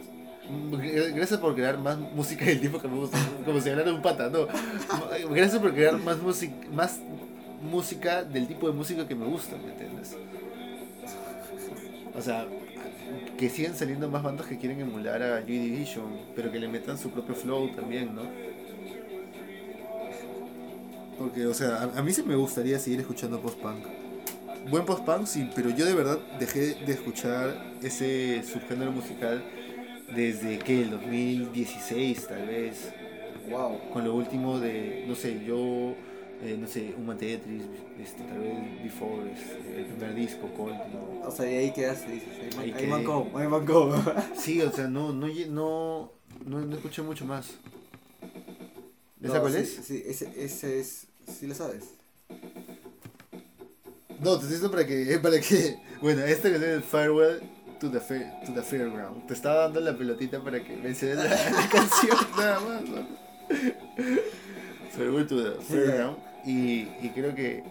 [1.13, 4.29] Gracias por crear más música del tipo que me gusta, como si hablara un pata,
[4.29, 4.47] no.
[5.29, 6.99] Gracias por crear más música, más
[7.61, 10.15] música del tipo de música que me gusta, ¿me entiendes?
[12.17, 12.47] O sea,
[13.37, 16.97] que sigan saliendo más bandas que quieren emular a Joy Division, pero que le metan
[16.97, 18.23] su propio flow también, ¿no?
[21.19, 23.85] Porque, o sea, a, a mí sí me gustaría seguir escuchando post-punk.
[24.69, 29.43] Buen post-punk, sí, pero yo de verdad dejé de escuchar ese subgénero musical
[30.15, 32.89] desde que el 2016 tal vez,
[33.49, 33.79] wow.
[33.93, 35.95] con lo último de, no sé, yo,
[36.43, 37.63] eh, no sé, Human Tetris,
[38.01, 41.27] este, tal vez Before, este, el primer disco, Cold, ¿no?
[41.27, 42.29] O sea, y ahí quedaste, dices.
[42.57, 43.93] Ahí, man- Ahí mancó, ahí mancó.
[44.35, 46.11] Sí, o sea, no, no, no,
[46.45, 47.51] no, no escuché mucho más.
[49.21, 49.69] ¿Esa No, cuál sí, es?
[49.85, 51.07] Sí, ese, ese es.
[51.27, 51.83] Sí lo sabes.
[54.19, 57.41] No, te estoy diciendo para que, para que, bueno, esta canción es Farewell
[57.79, 59.25] to the, fair, to the Fairground.
[59.27, 62.81] Te estaba dando la pelotita para que menciones la, la canción, nada más.
[62.83, 63.07] ¿no?
[64.91, 66.17] Farewell to the Fairground.
[66.45, 67.63] Y, y creo que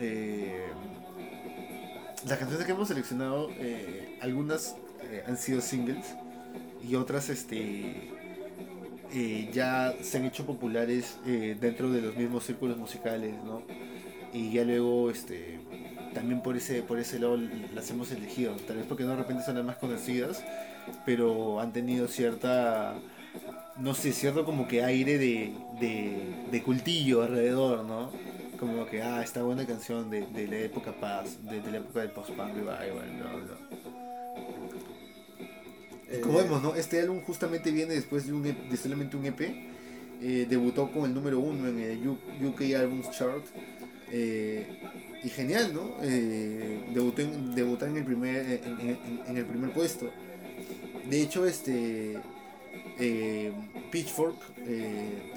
[0.00, 0.66] eh,
[2.26, 6.14] las canciones que hemos seleccionado, eh, algunas eh, han sido singles
[6.82, 8.10] y otras, este
[9.12, 13.62] eh, ya se han hecho populares dentro de los mismos círculos musicales, ¿no?
[14.32, 15.60] Y ya luego, este,
[16.14, 17.36] también por ese, por ese lado
[17.74, 20.42] las hemos elegido, tal vez porque no de repente son las más conocidas,
[21.04, 22.94] pero han tenido cierta,
[23.76, 28.10] no sé, cierto como que aire de, de, de cultillo alrededor, ¿no?
[28.58, 32.00] Como que, ah, esta buena canción de, de la época paz, de, de la época
[32.00, 32.88] del post-punk revival,
[33.18, 33.58] bla, bla.
[36.08, 36.74] Eh, Como vemos, ¿no?
[36.74, 39.40] Este álbum justamente viene después de, un, EP de solamente un EP.
[40.22, 43.44] Eh, debutó con el número uno en el U- UK Albums Chart.
[44.12, 44.66] Eh,
[45.24, 45.96] y genial, ¿no?
[46.02, 50.10] Eh, debutó en, debutar en el primer en, en- el primer puesto.
[51.08, 52.18] De hecho, este
[52.98, 53.52] eh,
[53.90, 55.32] Pitchfork eh,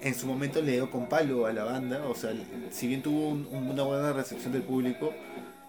[0.00, 2.06] en su momento le dio con palo a la banda.
[2.08, 2.32] O sea,
[2.70, 5.12] si bien tuvo un- una buena recepción del público,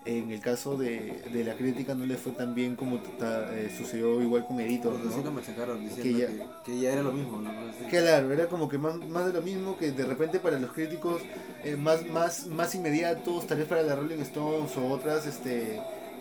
[0.06, 3.72] en el caso de, de la crítica no le fue tan bien como ta- eh,
[3.78, 5.32] sucedió igual con Editor, ¿no?
[5.32, 7.52] me sacaron diciendo Que ya- que, ya era lo mismo, ¿no?
[7.90, 11.22] Claro, era como que más, más de lo mismo que de repente para los críticos
[11.64, 15.80] eh, más, más, más inmediatos, tal vez para la Rolling Stones o otras este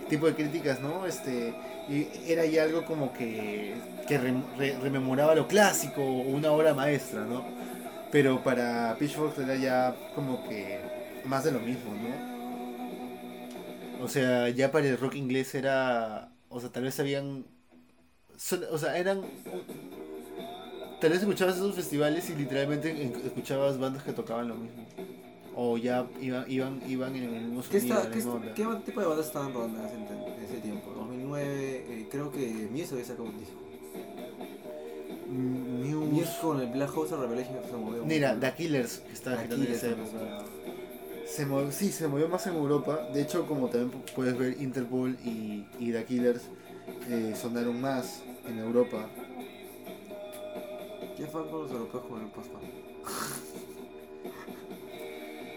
[0.08, 1.06] tipo de críticas, ¿no?
[1.06, 1.54] Este
[1.88, 3.74] y era ya algo como que,
[4.06, 7.44] que re- rememoraba lo clásico o una obra maestra, ¿no?
[8.12, 10.78] Pero para Pitchfork era ya como que
[11.24, 12.41] más de lo mismo, ¿no?
[14.02, 17.44] O sea, ya para el rock inglés era, o sea, tal vez habían,
[18.70, 19.22] o sea, eran
[21.00, 24.84] tal vez escuchabas esos festivales y literalmente en- escuchabas bandas que tocaban lo mismo.
[25.54, 28.54] O ya iban, iban, iban en el mismo ¿Qué, sonido, está, qué, está- onda.
[28.54, 29.84] qué tipo de bandas estaban rodando en
[30.44, 30.90] ese, tiempo?
[30.96, 33.58] 2009, eh, creo que Muse había sacado un disco.
[35.28, 36.38] Mm, Muse Muse.
[36.40, 38.04] con el Black House Revelation se movió.
[38.04, 38.38] Mira.
[38.38, 40.44] The Killers, que estaba The agitando en Killers esa época.
[41.34, 43.08] Se movió, sí, se movió más en Europa.
[43.12, 46.42] De hecho, como también pu- puedes ver, Interpol y, y The Killers
[47.08, 49.08] eh, sonaron más en Europa.
[51.16, 52.62] ¿Qué fan con los europeos con el post-punk?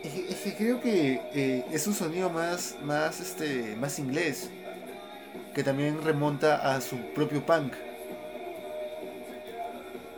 [0.04, 4.50] Es que, es que creo que eh, es un sonido más, más, este, más inglés,
[5.54, 7.74] que también remonta a su propio punk.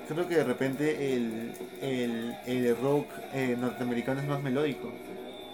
[0.08, 4.92] Creo que de repente el, el, el rock eh, norteamericano es más melódico.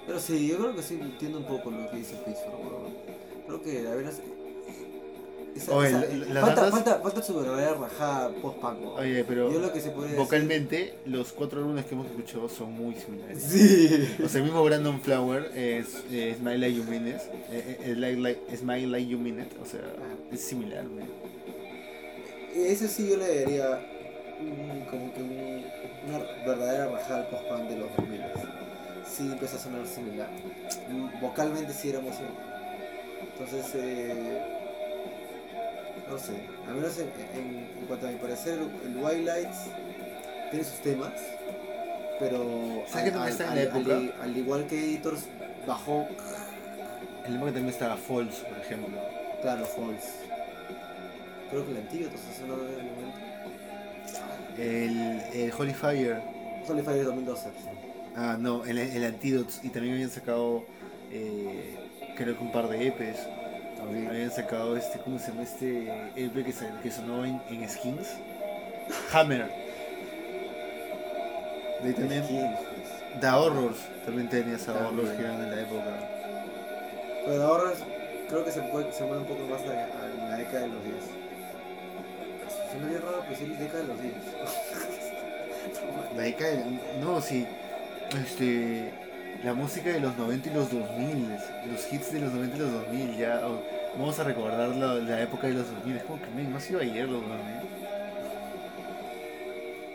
[0.05, 3.45] Pero sí, yo creo que sí entiendo un poco lo que dice Pitchfork.
[3.47, 4.21] Creo que a ver esa-
[5.71, 5.99] Oye, esa-
[6.33, 8.97] la- falta, bandas- falta, falta su verdadera rajada post-punk.
[8.97, 12.73] Oye, pero Yo lo que se puede vocalmente los cuatro álbumes que hemos escuchado son
[12.73, 13.43] muy similares.
[13.43, 14.15] Sí.
[14.25, 16.83] O sea, el mismo Brandon Flower es, es Smile Like You
[17.51, 18.41] eh, eh, like, like-
[19.07, 19.19] You
[19.61, 19.81] o sea,
[20.31, 21.05] es similar, güey.
[22.55, 23.79] Ese sí yo le daría
[24.41, 25.63] un- como que un-
[26.07, 28.21] una verdadera rajada al post-punk de los 2000.
[29.15, 30.27] Sí empezó a sonar similar.
[31.21, 32.53] Vocalmente sí era muy similar.
[33.21, 34.41] Entonces, eh,
[36.09, 36.33] no sé,
[36.67, 39.57] al menos en, en- en cuanto a mi parecer, el White Lights
[40.49, 41.11] tiene sus temas,
[42.19, 42.83] pero
[43.85, 45.25] al- al igual que Editors
[45.67, 46.07] bajó,
[47.25, 48.97] El mismo que también estaba False, por ejemplo.
[49.41, 50.03] claro, Falls.
[51.49, 53.19] Creo que el antiguo entonces sonó en el momento.
[54.57, 56.17] El, el Holy Fire,
[56.67, 57.49] Holy Fire 2012.
[58.15, 60.63] Ah, no, el, el Antidotes, y también habían sacado,
[61.11, 61.75] eh,
[62.17, 63.19] creo que un par de EPs.
[63.77, 64.07] También.
[64.07, 68.07] Habían sacado este, ¿cómo se llama este EP que, que sonó en, en Skins?
[69.11, 69.49] Hammer.
[71.81, 73.19] De ahí también, Skins, pues.
[73.21, 74.87] The Horrors, también tenías a.
[74.87, 76.09] Horrors que eran de la época.
[77.25, 77.83] Pero ahora es-
[78.29, 79.65] creo que se, puede, se mueve un poco más a,
[80.25, 80.95] a la década de los 10.
[82.71, 84.13] Suena bien raro, pero sí, década de los 10.
[86.15, 87.45] La década de- No, sí.
[88.15, 88.91] Este.
[89.43, 91.27] La música de los 90 y los 2000.
[91.71, 93.17] Los hits de los 90 y los 2000.
[93.17, 93.41] Ya.
[93.45, 93.61] oh,
[93.97, 95.97] vamos a recordar la, la época de los 2000.
[95.97, 97.39] Es como que me, no se iba ayer, los 2000.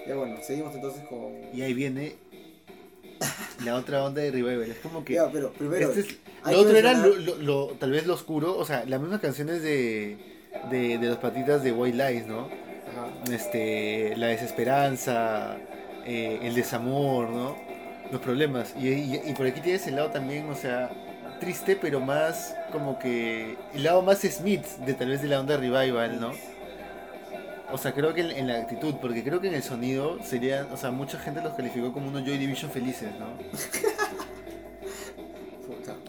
[0.07, 1.33] Ya bueno, seguimos entonces con...
[1.53, 2.15] Y ahí viene.
[3.65, 4.71] La otra onda de Revival.
[4.71, 5.15] Es como que.
[5.15, 5.89] Ya, pero primero...
[5.91, 6.17] este es-
[6.47, 8.57] lo otro era lo, lo- lo- tal vez lo oscuro.
[8.57, 10.17] O sea, las mismas canciones de.
[10.71, 12.49] De, de los patitas de White Lies, ¿no?
[12.49, 13.33] Ajá.
[13.33, 15.57] este, la desesperanza,
[16.07, 17.55] eh, el desamor, ¿no?
[18.11, 18.75] Los problemas.
[18.79, 20.91] Y, y- y por aquí tienes el lado también, o sea,
[21.41, 25.57] triste, pero más como que el lado más Smith de tal vez de la onda
[25.57, 26.33] revival, ¿no?
[27.71, 30.67] O sea, creo que en, en la actitud, porque creo que en el sonido sería,
[30.73, 33.27] o sea, mucha gente los calificó como unos Joy Division felices, ¿no?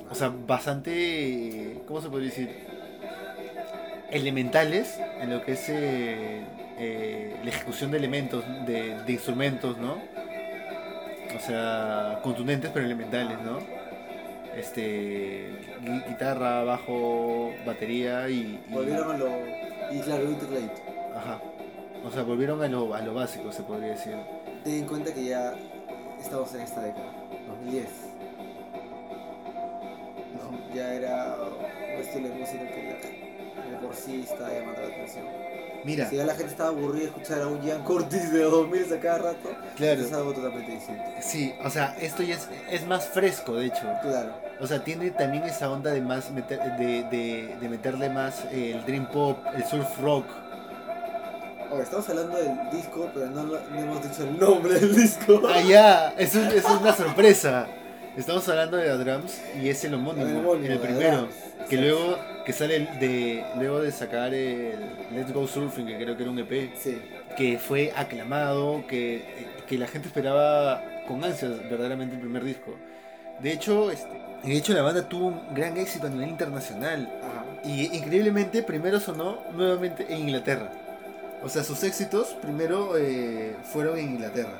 [0.09, 2.49] O sea, bastante, ¿cómo se puede decir?
[4.11, 6.41] Elementales en lo que es eh,
[6.79, 10.01] eh, la ejecución de elementos, de, de instrumentos, ¿no?
[11.35, 13.59] O sea, contundentes pero elementales, ¿no?
[14.55, 15.51] Este,
[15.83, 18.33] gui- guitarra, bajo, batería y...
[18.67, 19.27] y- Volvieron a lo...
[19.91, 20.73] Y claro, un tecladito.
[21.15, 21.39] Ajá.
[22.05, 24.15] O sea, volvieron a lo, a lo básico, se podría decir.
[24.63, 25.53] Ten en cuenta que ya
[26.19, 27.11] estamos en esta década,
[27.47, 27.87] 2010.
[30.35, 30.73] ¿no?
[30.75, 31.35] Ya era
[31.95, 35.25] un estilo de música que ya, de por sí está llamando la atención.
[35.85, 38.93] Mira, Si ya la gente estaba aburrida de escuchar a un Jan Curtis de 2000
[38.93, 40.01] a cada rato, claro.
[40.01, 41.03] es algo totalmente distinto.
[41.21, 43.81] Sí, o sea, esto ya es, es más fresco, de hecho.
[44.01, 44.33] Claro.
[44.59, 48.73] O sea, tiene también esa onda de más meter- de, de, de meterle más eh,
[48.75, 50.25] el dream pop, el surf rock.
[51.71, 55.41] Oye, estamos hablando del disco, pero no, hemos dicho el nombre del disco.
[55.47, 57.67] Ah, ya, eso, es- eso es una sorpresa.
[58.17, 61.27] Estamos hablando de The Drums y es el homónimo, El homónimo, en el The primero.
[61.69, 64.75] Que luego que sale de luego de sacar el
[65.13, 66.99] Let's Go Surfing, que creo que era un EP, Sí.
[67.37, 69.23] que fue aclamado, que,
[69.67, 72.75] que la gente esperaba con ansias verdaderamente el primer disco.
[73.39, 74.09] De hecho, este,
[74.43, 77.09] de hecho la banda tuvo un gran éxito a nivel internacional.
[77.21, 77.45] Ajá.
[77.67, 80.71] Y increíblemente primero sonó nuevamente en Inglaterra.
[81.43, 84.57] O sea, sus éxitos primero eh, fueron en Inglaterra.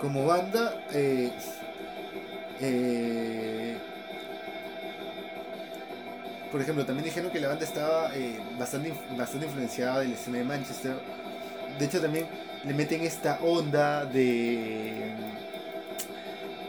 [0.00, 1.30] Como banda, eh,
[2.60, 3.78] eh,
[6.56, 10.38] por ejemplo, también dijeron que la banda estaba eh, bastante, bastante influenciada de la escena
[10.38, 10.94] de Manchester.
[11.78, 12.26] De hecho, también
[12.64, 15.12] le meten esta onda de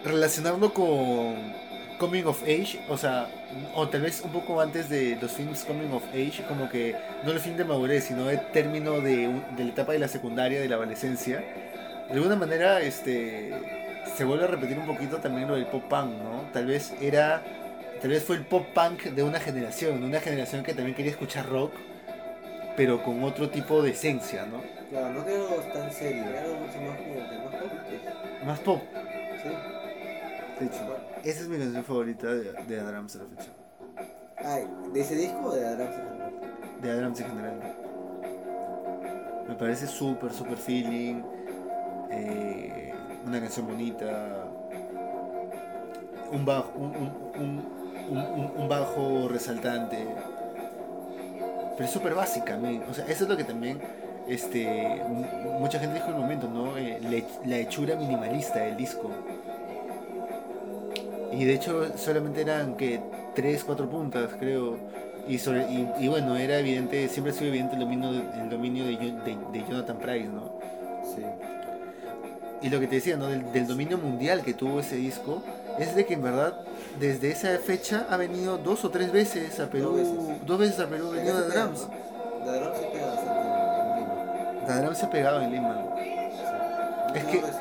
[0.03, 1.37] mm, relacionarlo con,
[1.99, 3.29] coming of age, o sea,
[3.75, 7.31] o tal vez un poco antes de los films coming of age, como que no
[7.31, 10.67] el fin de madurez, sino el término de, de la etapa de la secundaria, de
[10.67, 11.45] la adolescencia.
[12.09, 13.53] De alguna manera, este,
[14.17, 16.41] se vuelve a repetir un poquito también lo del pop punk, ¿no?
[16.51, 17.41] Tal vez era,
[18.01, 21.47] tal vez fue el pop punk de una generación, una generación que también quería escuchar
[21.49, 21.71] rock,
[22.75, 24.61] pero con otro tipo de esencia, ¿no?
[24.89, 28.81] Claro, no quiero tan serio, era mucho más que más pop, pues, Más pop.
[29.43, 29.49] ¿sí?
[31.23, 33.51] Esa es mi canción favorita de, de Adams a la fecha.
[34.37, 35.95] Ay, ¿de ese disco o de Adams?
[36.81, 37.75] de Adams en general.
[39.47, 41.21] Me parece súper, súper feeling.
[42.11, 42.93] eh,
[43.25, 44.45] una canción bonita.
[46.31, 47.76] Un bajo, un, un- un-
[48.09, 49.97] un- un- bajo resaltante.
[51.75, 52.83] Pero es súper básica, men.
[52.89, 53.79] O sea, eso es lo que también
[54.27, 56.77] este, mu- mucha gente dijo en el momento, ¿no?
[56.77, 59.09] Eh, la, hech- la hechura minimalista del disco.
[61.31, 62.99] Y de hecho solamente eran que
[63.35, 64.77] tres, cuatro puntas, creo.
[65.27, 68.85] Y, sobre, y, y bueno, era evidente, siempre ha sido evidente el dominio, el dominio
[68.85, 68.91] de,
[69.51, 70.57] de- Jonathan Price, ¿no?
[72.61, 73.27] Y lo que te decía, ¿no?
[73.27, 75.43] Del, del dominio mundial que tuvo ese disco,
[75.77, 76.55] es de que en verdad,
[76.99, 79.89] desde esa fecha ha venido dos o tres veces a Perú.
[79.91, 80.47] Dos veces.
[80.47, 81.87] Dos veces a Perú, ha venido de Drums.
[82.45, 84.67] De Drums se pega bastante en Lima.
[84.73, 85.85] De Drums se ha pegado en Lima.
[85.97, 86.13] Sí.
[87.15, 87.55] Es que- veces.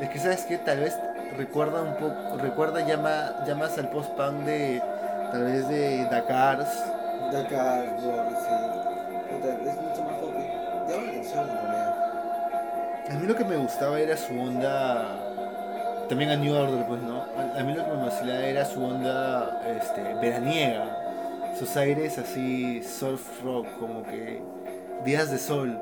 [0.00, 0.94] Es que sabes que tal vez
[1.36, 4.82] recuerda un poco, recuerda ya más, ya más al post-punk de,
[5.30, 6.66] tal vez de Dakar.
[7.32, 8.38] Dakar, Boris,
[13.12, 15.18] A mí lo que me gustaba era su onda,
[16.08, 17.22] también a New Order, pues, ¿no?
[17.36, 22.82] A, a mí lo que me vacilaba era su onda este, veraniega, sus aires así,
[22.82, 24.40] surf rock, como que
[25.04, 25.78] días de sol.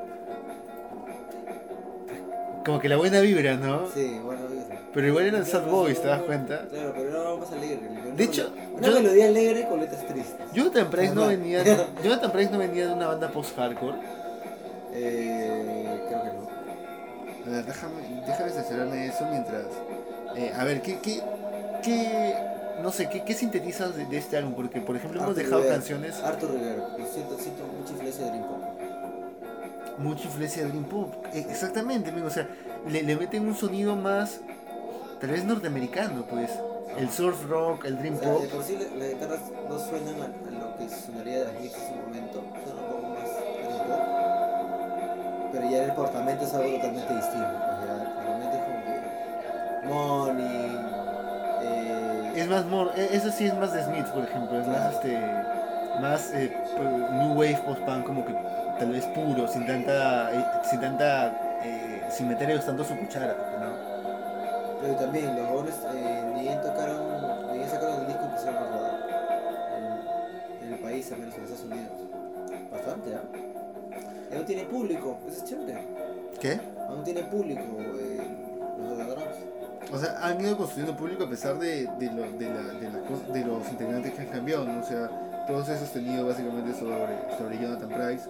[2.65, 3.87] Como que la buena vibra, ¿no?
[3.93, 4.65] Sí, bueno, bien.
[4.93, 6.67] Pero igual eran sad boys, ¿te das cuenta?
[6.69, 7.79] Claro, pero era más alegre.
[8.15, 10.35] De hecho, una yo- melodía alegre con letras tristes.
[10.53, 11.63] Jonathan Price no venía,
[12.03, 13.95] Jonathan Price no venía de una banda post-hardcore.
[14.93, 16.30] Eh, creo que
[17.49, 19.65] ver, déjame, déjame censurarme eso mientras.
[20.35, 21.21] eh, a ver, ¿qué, qué,
[21.83, 22.35] qué,
[22.81, 24.53] no sé, qué, qué sintetizas de, de este álbum?
[24.53, 25.75] Porque, por ejemplo, hemos Arthur dejado Rivera.
[25.77, 26.87] canciones, Arthur Rivera.
[26.97, 28.61] Lo siento, siento mucha influencia de Dream Pop.
[29.97, 31.13] mucha influencia de Dream Pop.
[31.33, 32.47] Eh, exactamente, amigo, o sea,
[32.87, 34.39] le, le meten un sonido más,
[35.19, 36.51] tal vez norteamericano, pues.
[36.97, 38.41] El surf rock, el Dream O sea, Pop.
[38.41, 39.39] de por sí la- las guitarras
[39.69, 42.43] no suenan a, a lo que sonaría de mix en su momento.
[42.65, 44.30] Suenan un poco más Dream Pop.
[45.51, 47.47] Pero ya el portamento es algo totalmente distinto.
[47.47, 49.01] Pues ya el portamento es como que.
[49.87, 50.77] Money.
[51.63, 54.59] Eh, Es más, more, eso sí es más de Smith, por ejemplo.
[54.61, 55.19] Es más, este,
[55.99, 58.33] más eh, pu- New Wave post-punk, como que
[58.79, 61.33] tal vez puro, sin tanta, eh, sin tanta,
[62.09, 63.91] sin meter tanto su cuchara, ¿no?
[64.81, 65.75] Pero también los jóvenes
[66.35, 66.97] ni bien tocaron,
[67.51, 68.91] ni bien sacaron el disco empezaron a rodar
[69.77, 71.91] en, en el país, al menos en Estados Unidos.
[72.71, 73.50] Bastante, ¿ah?
[74.31, 75.77] Y Aún tiene público, eso es chévere.
[76.39, 76.59] ¿Qué?
[76.87, 77.61] Aún tiene público
[77.99, 78.21] eh,
[78.79, 79.91] los de Drums.
[79.93, 83.33] O sea, han ido construyendo público a pesar de, de, lo- de, la- de cosas-
[83.33, 84.79] de los integrantes que han cambiado, ¿no?
[84.81, 85.09] O sea,
[85.47, 86.97] todo se ha sostenido básicamente sobre,
[87.37, 88.29] sobre Jonathan Price.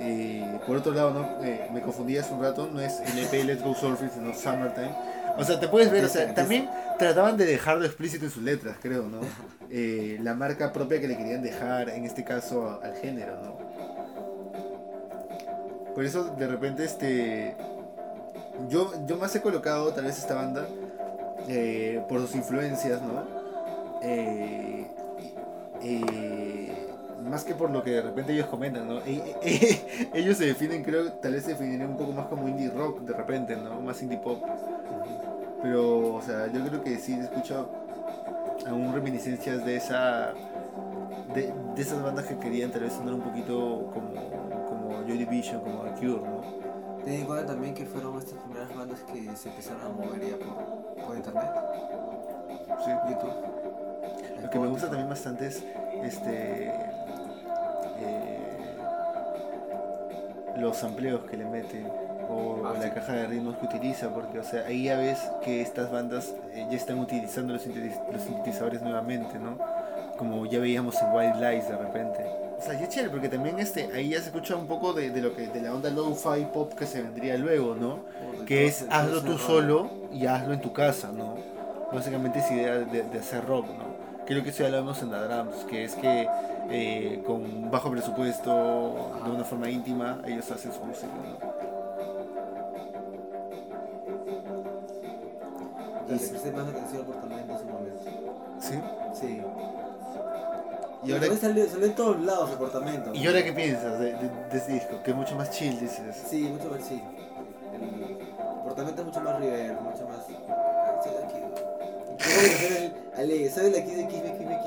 [0.00, 1.44] Eh, por otro lado, ¿no?
[1.44, 4.90] Eh, me confundí hace un rato, no es el EP Let's Go Surfing, sino Summertime.
[5.36, 6.68] O sea, te puedes ver, o sea, también
[6.98, 9.20] trataban de dejarlo explícito en sus letras, creo, ¿no?
[9.70, 13.67] Eh, la marca propia que le querían dejar, en este caso, al género, ¿no?
[15.98, 17.56] Por eso, de repente, este...
[18.68, 20.68] Yo, yo más he colocado tal vez esta banda
[21.48, 23.24] eh, por sus influencias, ¿no?
[24.00, 24.86] Eh,
[27.28, 29.00] más que por lo que de repente ellos comentan, ¿no?
[30.14, 33.14] Ellos se definen, creo, tal vez se definirían un poco más como indie rock de
[33.14, 33.80] repente, ¿no?
[33.80, 34.40] Más indie pop.
[35.64, 37.68] Pero, o sea, yo creo que sí escucho
[38.68, 40.32] aún reminiscencias de esa.
[41.34, 44.37] De, de esas bandas que querían tal vez sonar un poquito como
[45.08, 46.40] Joy Division, como The Cure, ¿no?
[47.04, 50.36] Ten en cuenta también que fueron estas primeras bandas que se empezaron a mover ya
[50.36, 51.50] por, por internet,
[52.84, 52.90] Sí.
[53.08, 53.32] YouTube.
[54.42, 55.64] Lo que me gusta también bastante es
[56.04, 56.68] este
[58.00, 58.76] eh,
[60.56, 61.84] los amplios que le mete
[62.28, 62.90] o Ah, la sí.
[62.90, 66.66] caja de ritmos que utiliza porque o sea ahí ya ves que estas bandas eh,
[66.70, 69.56] ya están utilizando los, sintetiz- los sintetizadores nuevamente no
[70.18, 72.24] como ya veíamos en Wild Lies de repente
[72.58, 75.10] o sea ya es chévere porque también este ahí ya se escucha un poco de,
[75.10, 78.00] de lo que de la onda low-fi pop que se vendría luego no
[78.46, 81.36] que es hazlo tú solo y hazlo en tu casa, ¿no?
[81.92, 83.98] Básicamente es idea de, de hacer rock, ¿no?
[84.26, 86.28] Que es lo que en la Drums, que es que
[86.70, 91.58] eh, con bajo presupuesto, de una forma íntima, ellos hacen su música, ¿no?
[96.08, 98.10] Y le presté más atención al portamento en su momento.
[98.60, 98.74] ¿Sí?
[99.14, 99.42] Sí.
[101.04, 103.14] Y ahora, salió, salió en todos lados Apartamento.
[103.14, 105.00] ¿Y ahora qué piensas de, de- de este disco?
[105.04, 106.24] Que es mucho más chill, dices.
[106.28, 107.00] Sí, mucho más sí.
[107.72, 110.26] El apartamento es mucho más river, mucho más.
[111.04, 111.12] Soy
[112.76, 114.60] el alegre, soy de aquí de Kiss Me, Kiss Me,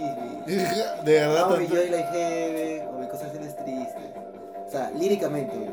[0.45, 1.03] Kiss Me.
[1.03, 4.11] De verdad, No, mi Joy Like Heaven, o mi cosas tienes tristes.
[4.67, 5.71] O sea, líricamente, no.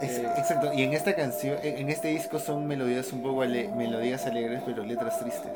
[0.00, 0.28] Ex- Eh.
[0.36, 0.72] exacto.
[0.72, 4.62] Y en esta canción, en, en este disco son melodías un poco ale- melodías alegres,
[4.66, 5.52] pero letras tristes.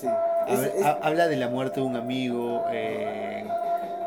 [0.00, 0.06] Sí.
[0.48, 3.44] Habla, Es- es- ha- habla de la muerte de un amigo, eh,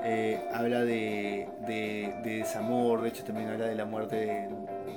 [0.04, 4.50] eh, habla de, de, de desamor, de hecho también habla de la muerte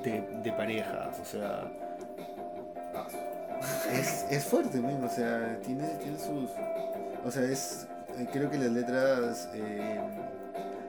[0.02, 1.64] de, parejas, o sea,
[3.92, 6.50] es, es fuerte, o sea, tiene, tiene sus...
[7.24, 7.86] O sea, es...
[8.18, 9.48] eh, creo que las letras...
[9.54, 9.98] eh,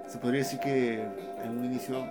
[0.08, 1.02] se podría decir que
[1.44, 2.06] en un inicio...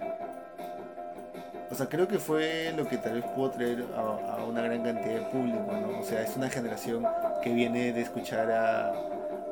[1.71, 4.83] O sea, creo que fue lo que tal vez pudo traer a, a una gran
[4.83, 6.01] cantidad de público, ¿no?
[6.01, 7.05] O sea, es una generación
[7.43, 8.93] que viene de escuchar a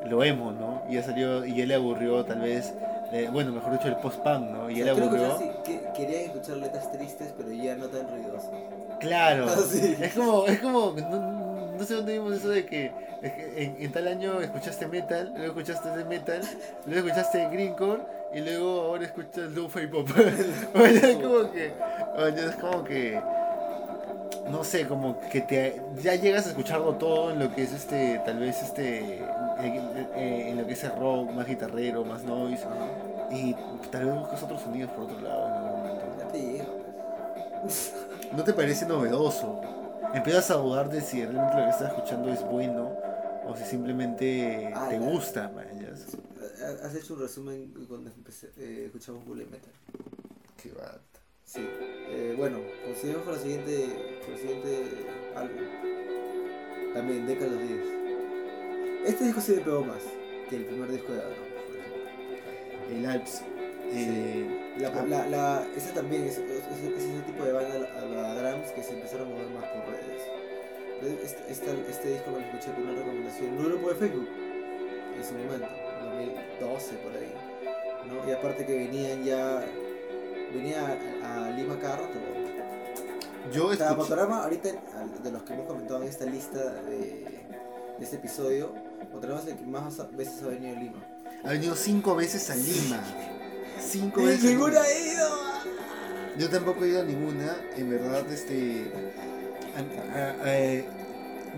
[0.05, 0.83] lo emo, ¿no?
[0.89, 2.73] Y ya salió, y ya le aburrió tal vez,
[3.11, 4.69] eh, bueno, mejor dicho, el post-punk, ¿no?
[4.69, 5.37] Y o sea, le creo que, aburrió.
[5.37, 8.51] sí, que querían escuchar letras tristes, pero ya no tan ruidosas.
[8.99, 9.45] Claro.
[9.49, 9.97] Ah, sí.
[9.99, 13.77] Es como, es como, no, no sé dónde vimos eso de que, es que en,
[13.79, 16.41] en tal año escuchaste metal, luego escuchaste de metal,
[16.85, 18.01] luego escuchaste greencore
[18.33, 20.07] y luego ahora escuchas lo-fi pop.
[20.75, 21.73] Oye, es como que,
[22.17, 23.19] oye, es como que,
[24.51, 28.19] no sé, como que te, ya llegas a escucharlo todo en lo que es este,
[28.25, 29.27] tal vez este, eh,
[30.15, 32.63] eh, en lo que es el rock, más guitarrero, más noise
[33.31, 33.53] y
[33.91, 36.05] tal vez buscas otros sonidos por otro lado en algún momento.
[36.19, 36.65] Ya te llega,
[37.61, 37.93] pues.
[38.35, 39.61] ¿No te parece novedoso?
[40.13, 42.91] Empiezas a dudar de si realmente lo que estás escuchando es bueno
[43.47, 45.65] o si simplemente Ah, te la- gusta, man,
[46.83, 49.71] Has hecho un resumen cuando empecé, eh, escuchamos Bullet Metal.
[50.61, 51.16] Qué bata.
[51.47, 51.61] Sí.
[52.09, 53.87] Eh, bueno, conseguimos para el siguiente,
[54.19, 54.69] para el siguiente
[55.33, 55.61] álbum.
[56.93, 57.81] También, Deca los 10.
[59.05, 60.03] Este disco sí me pegó más
[60.49, 61.31] que el primer disco de Adam,
[61.67, 62.97] por ejemplo.
[62.97, 63.43] El Alps.
[63.93, 68.05] Eh, La, ah, la, la, ese también es, es, es ese tipo de banda, a
[68.05, 70.21] la Drums, que se empezaron a mover más por redes.
[71.23, 74.29] Este, este, este disco lo escuché por una recomendación en un grupo de Facebook,
[75.15, 75.67] en su momento,
[76.01, 77.33] en 2012 por ahí.
[78.07, 78.29] ¿no?
[78.29, 79.63] Y aparte que venían ya,
[80.53, 82.13] venía a, a Lima cada rato.
[82.15, 83.51] ¿no?
[83.51, 84.13] yo escuché.
[84.13, 84.69] Ahorita,
[85.23, 87.45] de los que hemos comentado en esta lista de,
[87.97, 88.73] de este episodio,
[89.11, 91.03] Motorama es el que más veces ha venido a Lima.
[91.43, 93.03] Ha venido cinco veces a Lima.
[93.79, 94.43] Cinco ¡Y veces.
[94.43, 95.27] ninguna ha ido!
[96.37, 97.55] Yo tampoco he ido a ninguna.
[97.75, 98.91] En verdad, este.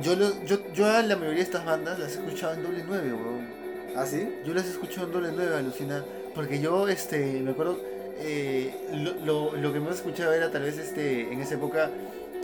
[0.01, 2.83] yo, lo, yo, yo a la mayoría de estas bandas las he escuchado en doble
[2.87, 3.59] 9, weón.
[3.95, 4.29] ¿Ah, sí?
[4.45, 6.05] Yo las escucho en doble nueve, alucina.
[6.35, 7.79] Porque yo, este, me acuerdo,
[8.21, 11.89] eh, lo, lo, lo que más escuchaba era tal vez, este, en esa época,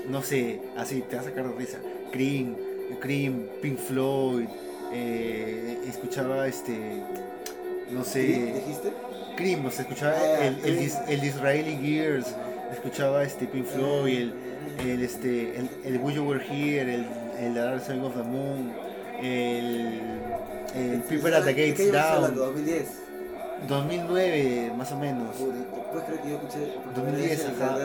[0.09, 1.80] no sé, así, te va a sacar de risa.
[2.11, 2.55] Cream,
[2.99, 4.47] Cream, Pink Floyd,
[4.93, 6.78] eh, escuchaba, este,
[7.91, 8.93] no sé, ¿Dijiste?
[9.36, 12.28] Cream, o sea, escuchaba Ah, el, el, el Disraeli Gears,
[12.71, 14.34] escuchaba, este, Pink Floyd, el,
[14.89, 17.05] el este el, el Wish You Were Here, el,
[17.39, 18.71] el The Dark Side of the Moon,
[19.21, 19.99] el,
[20.76, 21.91] el People at the ¿De Gates?
[21.91, 23.05] Down, 2010.
[23.68, 25.28] 2009 más o menos.
[25.39, 27.78] Después creo que yo escuché por primera 2010, vez el ajá.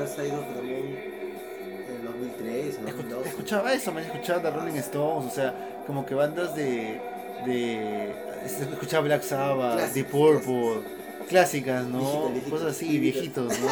[1.91, 3.29] En 2003 o Escu- 2012.
[3.29, 5.55] escuchaba eso, me escuchaba The Rolling Stones, o sea,
[5.87, 7.01] como que bandas de.
[7.47, 8.13] de
[8.45, 10.81] escuchaba Black Sabbath, The Purple,
[11.29, 12.29] clásicas, ¿no?
[12.31, 13.67] Viejitas, Cosas así, viejitos, ¿no?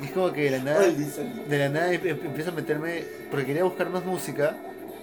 [0.00, 0.80] Y es como que de la nada.
[1.48, 4.56] De la nada em- em- empiezo a meterme, porque quería buscar más música,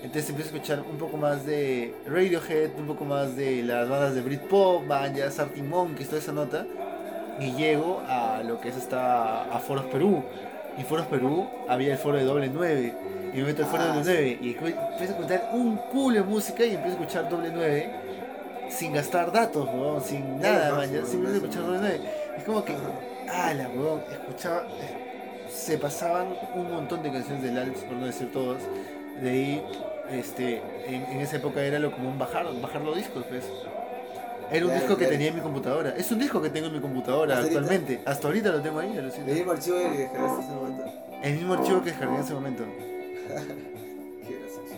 [0.06, 4.14] entonces empiezo a escuchar un poco más de Radiohead, un poco más de las bandas
[4.14, 6.66] de Britpop, bandas Arctic Monkeys, toda esa nota,
[7.40, 10.24] y llego a lo que es hasta a Foros Perú.
[10.78, 12.94] Y Foros Perú había el foro de doble 9,
[13.34, 16.18] y me meto al foro de Ah, doble 9, y empiezo a escuchar un culo
[16.18, 17.90] de música y empiezo a escuchar doble 9
[18.70, 21.00] sin gastar datos, weón, sin nada, no, man, no,
[21.34, 21.68] escuchar no.
[21.68, 22.02] doble 9.
[22.38, 22.76] Es como que,
[23.32, 24.68] ala, weón, escuchaba,
[25.50, 28.62] se pasaban un montón de canciones del Alps, por no decir todas.
[29.22, 29.64] De ahí,
[30.12, 33.44] este, en, en esa época era lo común bajar, bajar los discos, pues.
[34.52, 35.12] Era un Claro, disco que claro.
[35.12, 35.96] tenía en mi computadora.
[35.98, 37.60] Es un disco que tengo en mi computadora ¿Hasta ahorita?
[37.62, 38.02] actualmente.
[38.06, 39.26] Hasta ahorita lo tengo ahí, alucina.
[39.28, 40.84] El mismo archivo que descargaste en ese momento.
[41.24, 42.64] El mismo archivo que descargué en ese momento.
[44.28, 44.76] Qué gracioso.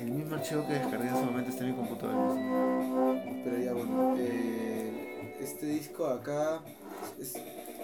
[0.00, 2.40] El mismo archivo que descargué en ese momento está en mi computadora.
[3.44, 6.60] Pero ya bueno, eh, este disco acá
[7.20, 7.34] es...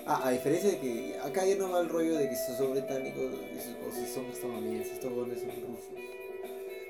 [0.05, 3.22] Ah, a diferencia de que acá ya no va el rollo de que son británicos
[3.55, 5.95] y si son estadounidenses, estos goles son rusos.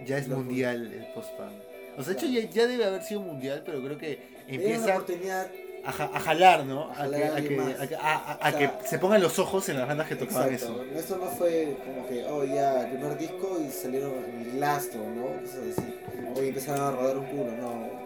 [0.06, 1.52] Ya es mundial el post-punk.
[1.98, 4.92] O sea, de hecho ya, ya debe haber sido mundial, pero creo que una empieza...
[4.94, 5.46] oportunidad
[5.84, 6.90] a, ja- a jalar, ¿no?
[6.90, 7.80] A jalar que, a a, alguien que, más.
[7.80, 10.06] a que- a- a- a O sea, que se pongan los ojos en las bandas
[10.08, 10.82] que tocaban Exacto.
[10.84, 10.98] eso.
[10.98, 15.26] Esto no fue como que, oh, ya, el primer disco y salieron el Glassstone, ¿no?
[15.40, 15.94] Cosas así.
[16.34, 18.02] O empezaron a rodar un culo, no.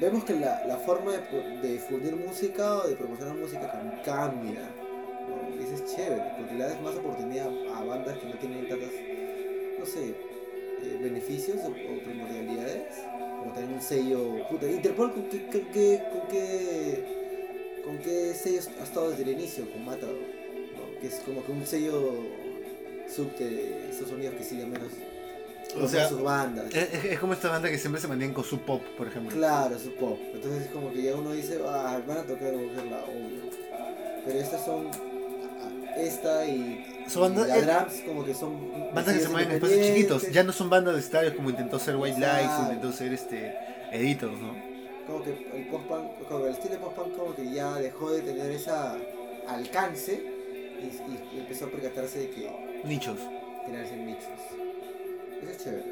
[0.00, 4.60] Vemos que la, la forma de, difundir música o de promocionar música cam- cambia.
[5.28, 5.56] ¿no?
[5.60, 8.90] Y eso es chévere, porque le das más oportunidad a bandas que no tienen tantas,
[9.84, 12.82] no sé, eh, beneficios o, o primordialidades.
[13.40, 14.48] Como tener un sello.
[14.48, 17.04] Puta, Interpol, ¿con qué, con qué, con qué,
[17.84, 19.70] con qué sello ha estado desde el inicio?
[19.70, 20.16] Con Matador.
[20.16, 21.00] ¿no?
[21.00, 22.14] Que es como que un sello
[23.14, 24.90] sub de Estados Unidos que sigue menos.
[25.78, 26.72] O sea, sus bandas.
[26.74, 29.30] Es, es- como esta banda que siempre se mantiene con su pop, por ejemplo.
[29.36, 30.18] Claro, su pop.
[30.32, 33.50] Entonces es como que ya uno dice, ah, van a tocar la obvio.
[34.24, 34.86] Pero estas son.
[34.88, 36.86] ah, Esta y.
[37.08, 38.92] Son bandas- eh, Drums como que son.
[38.94, 40.30] Bandas que se mueven en espacios chiquitos.
[40.30, 43.54] Ya no son bandas de estadios como intentó ser White Lights, intentó ser este
[43.92, 44.74] Editors, ¿no?
[45.06, 48.10] como que el post punk, como que el estilo post punk como que ya dejó
[48.10, 48.96] de tener esa
[49.48, 50.22] alcance
[50.80, 52.50] y, empezó a percatarse de que
[52.84, 53.18] Nichos.
[53.66, 54.24] tenerse nichos.
[55.42, 55.84] Eso es chévere.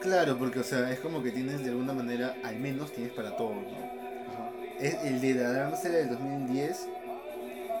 [0.00, 3.36] Claro, porque o sea, es como que tienes de alguna manera, al menos tienes para
[3.36, 3.78] todos, ¿no?
[4.32, 4.50] Ajá.
[4.78, 6.88] Es, el de la Drums era del 2010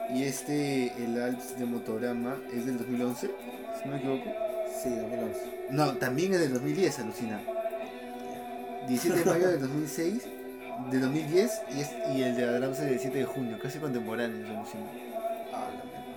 [0.08, 3.30] y este, el Alps de Motograma, es del 2011,
[3.80, 4.34] si no me equivoco.
[4.82, 5.40] Sí, 2011.
[5.70, 7.40] No, también es del 2010, alucina.
[8.88, 10.22] 17 de mayo del 2006,
[10.90, 14.86] de 2010 y, es, y el de es del 7 de junio, casi contemporáneos, alucina.
[15.52, 16.08] Ah, la mierda.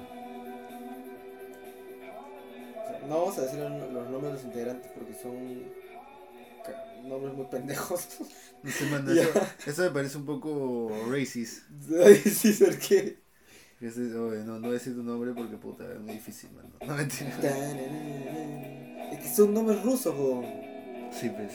[3.07, 5.63] No vamos a decir los nombres de los integrantes porque son
[7.07, 8.07] nombres muy pendejos.
[8.63, 9.29] No sé, mano, eso,
[9.65, 11.63] eso me parece un poco racist.
[12.25, 13.20] Sí, ¿por qué?
[13.81, 16.69] Ese- oye, no, no voy a decir tu nombre porque puta, es muy difícil, mano.
[16.85, 17.29] No mentira.
[19.11, 20.45] Es que son nombres rusos, weón.
[21.11, 21.53] Sí, pues.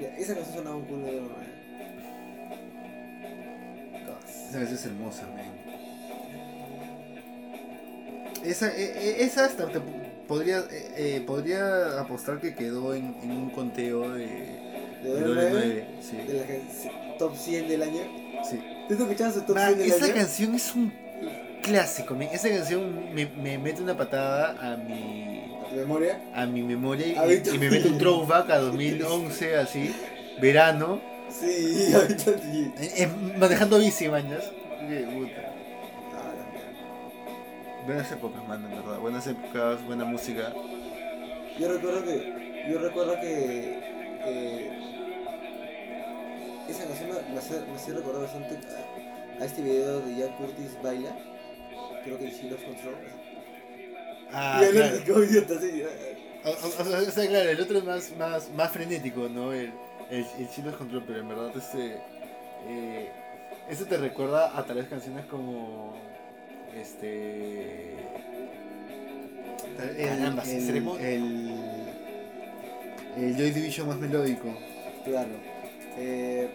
[0.00, 1.34] Ya, Esa canción sonaba un culo de broma.
[4.48, 5.66] Esa canción es hermosa, man.
[8.44, 9.80] Esa, e- e- esa hasta te
[10.28, 15.26] podría, eh, eh, podría apostar que quedó en, en un conteo de, ¿De de Doble
[15.26, 15.50] doble 9?
[15.52, 16.16] nueve, De Sí,
[17.08, 18.00] la top 100 del año.
[18.88, 18.94] Sí.
[18.94, 20.92] ¿Tú estás escuchando su top Man, 100 del esa canción es un
[21.62, 22.28] clásico, man.
[22.32, 26.20] Esa canción me, me mete una patada a mi, ¿A tu memoria?
[26.34, 29.94] a mi memoria y, y me mete un throwback a 2011, así,
[30.40, 32.72] verano, Sí, ahorita sí.
[32.78, 33.08] eh, eh,
[33.38, 34.44] manejando bici, mañas.
[37.84, 38.98] Buenas épocas, man, en verdad.
[38.98, 40.52] Buenas épocas, buena música.
[41.58, 42.66] Yo recuerdo que.
[42.70, 43.78] Yo recuerdo que.
[44.26, 44.75] eh,
[46.68, 48.58] esa canción me, me hace, me hace recordar bastante
[49.38, 51.16] a, a este video de Jan Curtis Baila.
[52.04, 52.94] Creo que She Loves Control.
[54.32, 54.98] Ah, y él claro.
[55.06, 55.82] como idiota así.
[56.44, 59.52] O, o- o sea, claro, el otro es más, más, más frenético, ¿no?
[59.52, 59.72] El,
[60.10, 61.96] el, el control, pero en verdad este.
[62.68, 63.10] Eh,
[63.68, 65.94] eso te recuerda a tal vez canciones como.
[66.76, 67.94] Este.
[69.78, 71.52] El- Caramba, el- Extremo- el,
[73.16, 74.48] el Joy Division más melódico.
[75.04, 75.28] Claro.
[75.96, 76.48] Eh,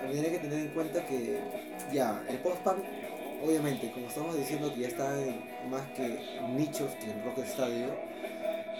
[0.00, 1.40] también hay que tener en cuenta que
[1.92, 2.84] ya, el post-punk,
[3.44, 6.20] obviamente, como estamos diciendo que ya está en más que
[6.54, 7.88] nichos que en rock estadio,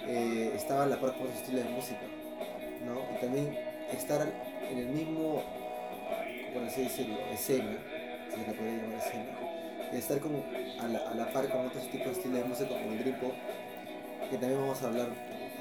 [0.06, 2.02] eh, estaba la su estilo de música,
[2.84, 3.16] ¿no?
[3.16, 3.58] Y también
[3.92, 4.26] estar
[4.70, 5.42] en el mismo,
[6.54, 7.76] por así decirlo, escena,
[8.28, 9.24] si se le llamar escena,
[9.92, 10.44] y estar como
[10.80, 13.18] a la, a la par con otros tipos de estilo de música como el dream
[13.18, 13.32] pop,
[14.30, 15.08] que también vamos a hablar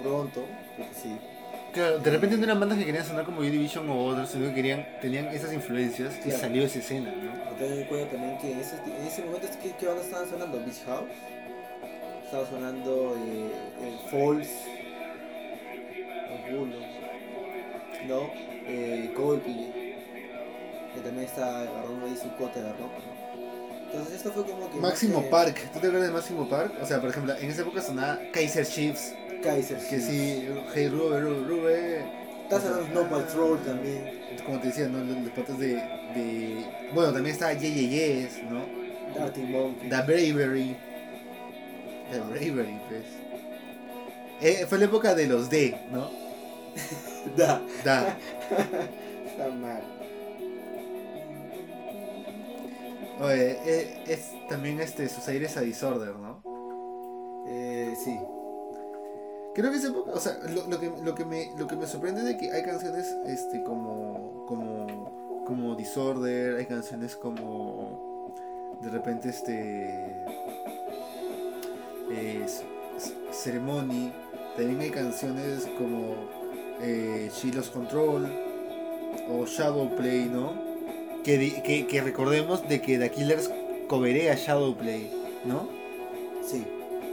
[0.02, 0.46] pronto,
[0.78, 1.18] porque sí,
[1.76, 4.54] Claro, de repente no eran bandas que querían sonar como Division o otros, sino que
[4.56, 6.40] querían, tenían esas influencias y Claro.
[6.40, 7.56] salió esa escena, ¿no?
[7.58, 10.58] Tener en cuenta también que en ese, en ese momento, ¿qué, qué banda estaban sonando?
[10.60, 11.10] Beach House.
[12.24, 13.52] Estaba sonando eh,
[13.84, 14.50] eh, Falls.
[16.48, 16.76] Angulo.
[18.08, 18.30] ¿No?
[18.68, 19.96] Eh, Coldplay.
[20.94, 22.80] Que también está agarrando ahí su cote de rock.
[22.80, 23.86] ¿no?
[23.92, 24.78] Entonces esto fue como que...
[24.78, 26.74] Máximo Park, ¿tú te acuerdas de Máximo Park?
[26.82, 29.14] O sea, por ejemplo, en esa época sonaba Kaiser Chiefs,
[29.46, 29.78] Kaiser.
[29.78, 32.06] que sí, Hey Rube, Rube, Rube.
[32.44, 34.22] Está sonando Snow Patrol también.
[34.46, 35.04] Como te decía, ¿no?
[35.04, 36.66] Los, los patas de, de.
[36.94, 38.66] Bueno, también estaba Ye Ye Yes, ¿no?
[39.18, 39.90] Darty Monkey.
[39.90, 40.76] The Bravery.
[42.12, 43.06] The Bravery, pues.
[44.42, 46.10] Eh, fue la época de los D, ¿no?
[47.38, 47.62] Da.
[47.84, 48.18] Da.
[49.28, 49.82] Está mal.
[53.22, 56.42] Oye, eh, es también este, sus aires a Disorder, ¿no?
[57.48, 58.18] Eh, sí.
[59.56, 61.88] Creo que esa época, o sea, lo, lo que, lo, que me, lo que me
[61.88, 68.36] sorprende es de que hay canciones este, como, como, como Disorder, hay canciones como,
[68.82, 70.14] de repente, este,
[73.32, 74.12] Ceremony,
[74.58, 76.16] también hay canciones como
[76.82, 78.30] eh, She Lost Control,
[79.30, 80.54] o Shadowplay, ¿no?
[81.24, 83.50] Que, que recordemos de que The Killers
[83.88, 85.10] coberea Shadowplay,
[85.46, 85.70] ¿no?
[86.46, 86.66] Sí.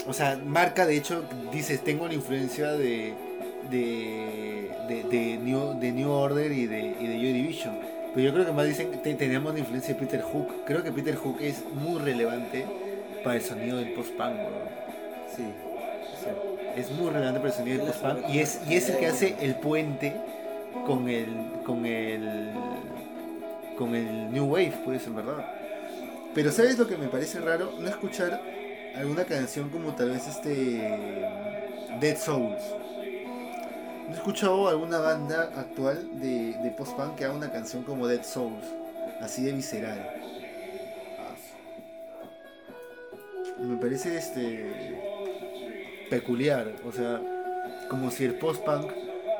[0.06, 3.14] O sea, marca de hecho, dices, tengo la influencia de,
[3.70, 7.74] de, de, de New, de New Order y de, y de Joy Division.
[8.14, 10.64] Pero yo creo que más dicen que te- tenemos la influencia de Peter Hook.
[10.66, 12.66] Creo que Peter Hook es muy relevante
[13.22, 14.68] para el sonido del post-punk, weón.
[15.36, 15.44] Sí.
[16.76, 19.36] Es muy relevante para el sonido del post-punk y es, y es el que hace
[19.40, 20.14] el puente
[20.86, 21.28] con el
[21.64, 22.50] con el
[23.78, 25.46] con el New Wave, pues en verdad.
[26.34, 27.72] Pero ¿sabes lo que me parece raro?
[27.78, 28.40] No escuchar
[28.94, 30.50] alguna canción como tal vez este
[32.00, 32.62] Dead Souls.
[34.08, 38.22] No he escuchado alguna banda actual de, de post-punk que haga una canción como Dead
[38.22, 38.66] Souls,
[39.20, 40.16] así de visceral.
[43.58, 45.00] Me parece este
[46.10, 47.20] peculiar, o sea,
[47.88, 48.90] como si el post-punk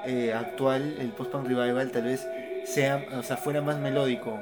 [0.06, 2.26] eh, actual, el post-punk revival tal vez
[2.64, 4.38] sea, o sea, fuera más melódico,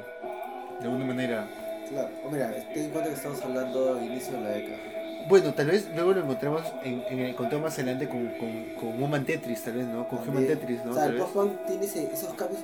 [0.79, 1.47] de alguna manera.
[1.89, 2.09] Claro.
[2.31, 5.00] Mira, ten en cuenta que estamos hablando inicio de la década.
[5.27, 9.01] Bueno, tal vez luego lo encontremos en, en el conteo más adelante con, con, con
[9.03, 10.07] Human Tetris, tal vez, ¿no?
[10.07, 10.45] Con Human.
[10.47, 10.91] Tetris, ¿no?
[10.91, 12.61] O sea, el post-punk tiene ese- esos cambios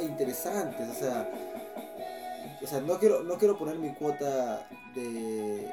[0.00, 1.28] interesantes, o sea,
[2.62, 5.70] o sea, no quiero, no quiero poner mi cuota de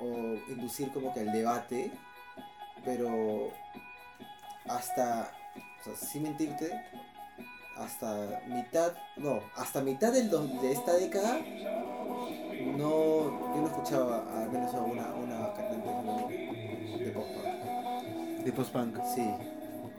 [0.00, 1.90] o inducir como que el debate,
[2.84, 3.50] pero
[4.66, 5.30] hasta,
[5.80, 6.70] o sea, sin mentirte,
[7.76, 11.40] hasta mitad, no, hasta mitad del de esta década,
[12.76, 15.88] no, yo no escuchaba al menos a una, una cantante
[16.98, 18.44] de pop-punk.
[18.44, 18.98] De post-punk.
[19.14, 19.30] Sí.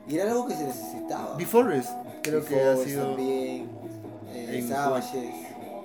[0.07, 1.35] Y era algo que se necesitaba.
[1.35, 1.87] Befores,
[2.21, 3.15] creo que ha sido.
[3.15, 3.69] También,
[4.33, 5.33] eh, en Savages.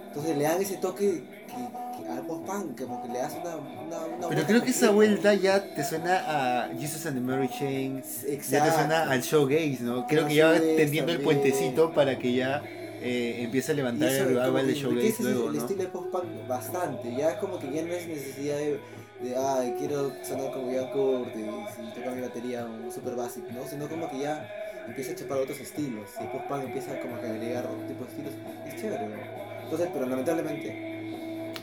[0.08, 3.56] Entonces le dan ese toque que, que al post-punk, como que le das una.
[3.56, 7.48] una, una Pero creo que esa vuelta ya te suena a Jesus and the Mary
[7.48, 8.72] Chain, ya te Exacto.
[8.74, 10.06] suena al showgaze, ¿no?
[10.06, 12.62] Creo Al que ya va tendiendo el puentecito para que ya
[13.02, 15.60] eh, empiece a levantar eso el revival de showgaze luego, el ¿no?
[15.62, 17.14] estilo de post-punk bastante.
[17.16, 18.80] Ya es como que ya no es necesidad de,
[19.22, 21.46] de ay, quiero sonar como Ian Curtis
[21.78, 23.66] y tocar mi batería un super básico, ¿no?
[23.68, 24.48] Sino como que ya
[24.86, 26.08] empieza a chapar otros estilos.
[26.18, 28.32] Y el post-punk empieza como que a agregar otro tipo de estilos.
[28.66, 29.16] Es chévere, ¿no?
[29.64, 30.99] Entonces, pero lamentablemente,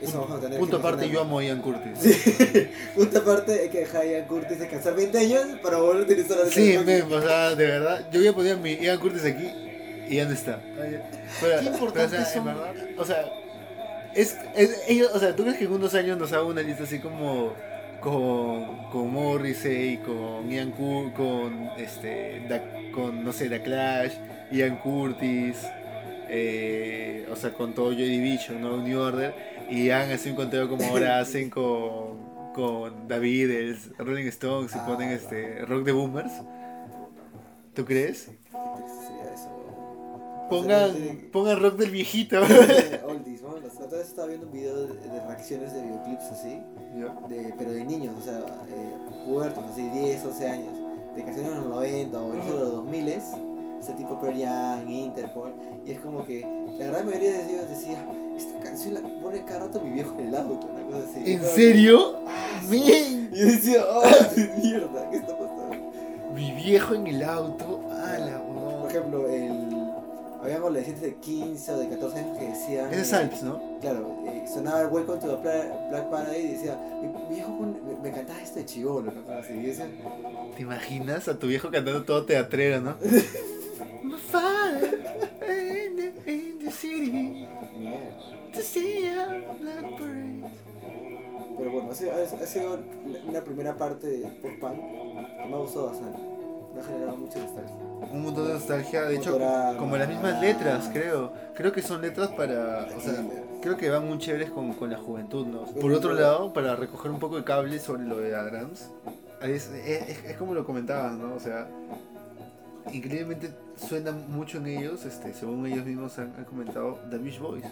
[0.02, 1.92] eso vamos a tener Punto aparte, yo amo a Ian Curtis.
[2.00, 2.70] Sí.
[2.96, 6.38] Punto aparte, hay que dejar a Ian Curtis descansar 20 años para volver a utilizar
[6.40, 9.48] el Sí, men, o sea, de verdad, yo voy a poner mi Ian Curtis aquí
[10.10, 10.60] y ya no está.
[11.42, 13.26] Pero, Qué importantes pero, o sea, son- en verdad, o sea,
[14.16, 16.84] es, es- ellos, o sea, ¿tú crees que en unos años nos haga una lista
[16.84, 17.54] así como
[18.00, 24.14] con, con Morrissey, con Ian Curtis, con este, Da- con no sé, The Clash,
[24.52, 25.58] Ian Curtis,
[26.30, 28.78] eh, o sea, con todo Joy Division, ¿no?
[28.78, 29.34] New Order,
[29.70, 34.80] y hagan así un conteo como ahora hacen con, con David, el Rolling Stones, y
[34.80, 36.34] Ah, ponen este rock de boomers.
[37.74, 38.30] ¿Tú crees?
[40.50, 42.40] Pongan, O sea, pongan rock del viejito.
[43.08, 43.42] Oldies.
[43.42, 46.62] La otra vez estaba viendo un video de, de reacciones de videoclips así,
[47.30, 50.74] de, pero de niños, o sea, eh, pubertos, así 10, 11 años,
[51.16, 53.08] de canciones de los 90 o incluso de los 2000
[53.80, 55.54] ese tipo Pearl Jam, Interpol,
[55.86, 56.42] y es como que
[56.78, 58.04] la gran mayoría de ellos decía,
[58.38, 61.32] esta canción la pone cada rato mi viejo en el auto, una cosa así.
[61.34, 62.16] ¿En serio?
[62.28, 62.68] "Ah, sí".
[62.70, 64.04] Men, Y yo decía, oh,
[64.64, 65.92] mierda, ¿qué está pasando?
[66.34, 67.82] mi viejo en el auto.
[67.92, 68.90] A la Por huevada.
[68.90, 69.78] ejemplo, el...
[70.40, 72.94] Habíamos adolescentes de 15 o de 14 años que decían...
[72.94, 73.60] Ese es Alps, ¿no?
[73.82, 78.12] Claro, eh, sonaba el the Pla- Black Parade y decía, mi, mi viejo me, me
[78.16, 79.34] cantaba esto de chivolo, ¿no?
[79.34, 79.90] así, y decía,
[80.56, 82.96] ¿Te imaginas a tu viejo cantando todo teatrero, no?
[91.58, 92.80] Pero bueno, ha sido, ha- ha sido
[93.28, 96.20] una primera parte de post-punk que me ha gustado bastante.
[96.76, 97.76] Me ha generado mucha nostalgia.
[98.12, 101.32] Un montón de nostalgia, de hecho, Motorama, como las mismas letras, creo.
[101.56, 102.88] Creo que son letras para.
[102.96, 103.26] O sea,
[103.62, 105.66] creo que van muy chéveres con, con la juventud, ¿no?
[105.66, 108.92] Por otro lado, para recoger un poco de cable sobre lo de Adams,
[109.42, 111.34] es, es, es como lo comentaban, ¿no?
[111.34, 111.68] O sea,
[112.94, 117.66] increíblemente suena mucho en ellos, este, según ellos mismos han, han comentado, The Beach Boys.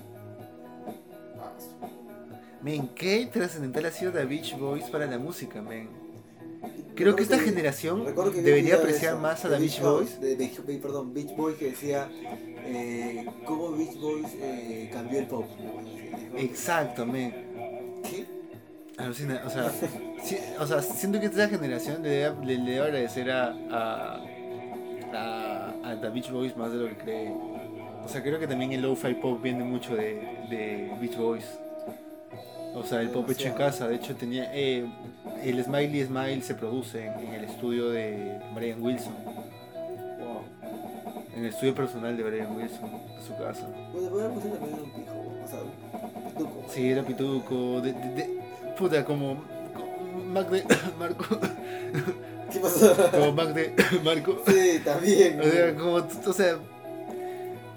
[2.62, 5.90] Men, qué trascendental ha sido The Beach Boys para la música, men.
[6.96, 10.20] Creo que esta generación que debería apreciar más a The Beach Boys.
[10.20, 12.10] De, de- de- perdón, Beach Boys que decía
[12.64, 15.46] eh, cómo Beach Boys eh, cambió el pop.
[16.38, 18.02] Exacto, men.
[18.10, 18.26] ¿Qué?
[18.98, 19.70] Alucina, o sea,
[20.24, 24.26] sí, o sea, siento que esta generación le debe, le, le debe agradecer a, a,
[25.14, 27.34] a, a The Beach Boys más de lo que cree.
[28.06, 30.14] O sea, creo que también el lo-fi pop viene mucho de,
[30.50, 31.46] de Beach Boys.
[32.76, 33.88] O sea, el pop hecho en casa.
[33.88, 34.86] De hecho, tenía eh,
[35.44, 39.14] el Smiley Smile se produce en, en el estudio de Brian Wilson.
[40.20, 40.42] Wow.
[41.36, 43.68] En el estudio personal de Brian Wilson, de su casa.
[43.92, 45.60] Pues Brian Wilson también era un pijo, o sea,
[46.32, 46.66] pituco.
[46.70, 48.40] Sí, era pituco, de, de, de-
[48.78, 49.44] puta, como,
[49.74, 50.64] como Mac de
[51.00, 51.26] Marco,
[52.52, 52.94] ¿Qué pasó?
[53.12, 55.40] como Mac de Marco, Sí, también.
[55.40, 56.58] o sea, como, o sea,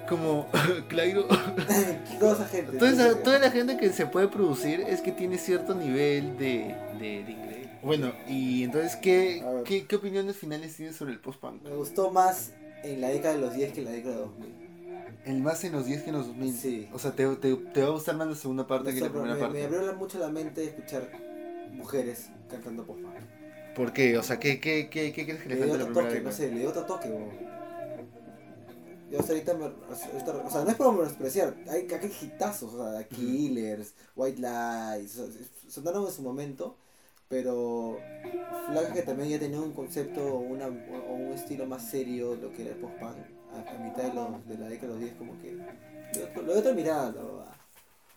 [0.09, 0.49] como
[0.89, 1.27] Clairo,
[2.51, 2.79] gente.
[2.79, 3.19] toda, esa- sí.
[3.25, 7.33] toda la gente que se puede producir es que tiene cierto nivel de, de, de
[7.33, 7.69] inglés.
[7.83, 11.63] Bueno, y entonces, ¿qué, qué, qué opiniones finales tienes sobre el post-punk?
[11.63, 12.53] Me gustó más
[12.83, 14.55] en la década de los 10 que en la década de 2000.
[15.27, 16.55] El más en los 10 que en los 2000.
[16.55, 16.89] Sí.
[16.93, 19.35] O sea, te, te, te va a gustar más la segunda parte que la primera
[19.35, 19.65] me, me parte.
[19.65, 21.09] abrió mucho la mente escuchar
[21.73, 23.15] mujeres cantando post-punk.
[23.77, 24.19] ¿Por qué?
[24.19, 26.09] O sea, ¿qué, qué, qué, qué crees que Le le dio falta la otro primera
[26.15, 27.58] toque, no sé, le dio otro toque, weón.
[29.11, 32.93] Yo hasta ahorita me, ahorita- o sea, no es por menospreciar, hay, hay hitazos, o
[32.93, 36.77] sea, Killers, White Lies, o sea, sonaron en su momento,
[37.29, 37.99] pero
[38.71, 42.43] Flaca que también ya tenía un concepto o una, o un estilo más serio de
[42.43, 43.17] lo que era el post-punk,
[43.55, 45.57] a, a mitad de, los, de la década de los 10, como que
[46.23, 47.55] otro- le dio otra mirada, la verdad.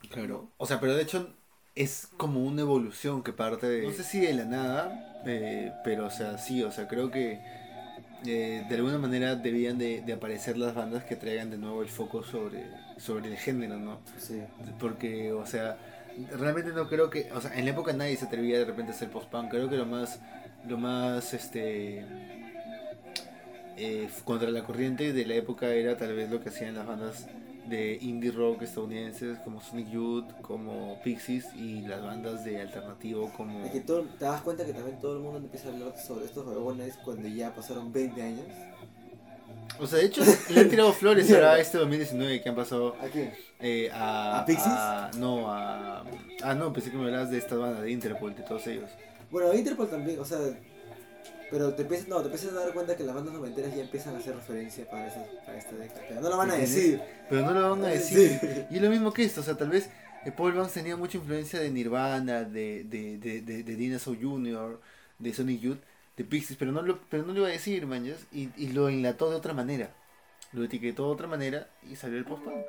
[0.10, 0.50] Claro.
[0.58, 1.34] O sea, pero de hecho
[1.76, 3.84] es como una evolución que parte de...
[3.88, 7.40] No sé si de la nada, eh, pero o sea, sí, o sea, creo que
[8.26, 11.90] eh, de alguna manera debían de, de aparecer las bandas que traigan de nuevo el
[11.90, 12.66] foco sobre,
[12.98, 14.00] sobre el género, ¿no?
[14.18, 14.42] Sí.
[14.80, 15.78] Porque, o sea,
[16.38, 18.96] realmente no creo que, o sea, en la época nadie se atrevía de repente a
[18.96, 19.50] hacer post-punk.
[19.50, 20.20] Creo que lo más,
[20.68, 22.06] lo más, este,
[23.78, 27.28] eh, contra la corriente de la época era tal vez lo que hacían las bandas
[27.72, 33.66] de indie rock estadounidenses como Sonic Youth, como Pixies y las bandas de alternativo como...
[33.66, 36.26] Es que tú te das cuenta que también todo el mundo empieza a hablar sobre
[36.26, 38.46] estos huevones cuando ya pasaron 20 años.
[39.80, 43.06] O sea, de hecho, le han tirado flores ahora este 2019 que han pasado ¿A
[43.08, 43.34] quién?
[43.60, 44.42] eh, a...
[44.42, 44.68] ¿A Pixies?
[44.68, 46.04] a- no, a...
[46.44, 48.90] Ah, no, pensé que me hablabas de estas bandas de Interpol, de todos ellos.
[49.32, 50.38] Bueno, Interpol también, o sea,
[51.52, 54.16] pero te empiezas, no, te empiezas a dar cuenta que las bandas noventeras ya empiezan
[54.16, 56.02] a hacer referencia para, esa, para esta década.
[56.08, 57.02] Pero no lo van a decir.
[57.30, 58.40] Pero no lo van a decir.
[58.40, 58.48] Sí.
[58.72, 59.90] Y es lo mismo que esto, o sea, tal vez
[60.26, 64.80] eh, Paul Banks tenía mucha influencia de Nirvana, de, de, de, de, de Dinosaur Jr.,
[65.20, 65.80] de Sonic Youth,
[66.16, 68.88] de Pixies, pero no lo, pero no lo iba a decir, mañas, y, y lo
[68.88, 69.94] enlató de otra manera.
[70.54, 72.66] Lo etiquetó de otra manera y salió el post-punk.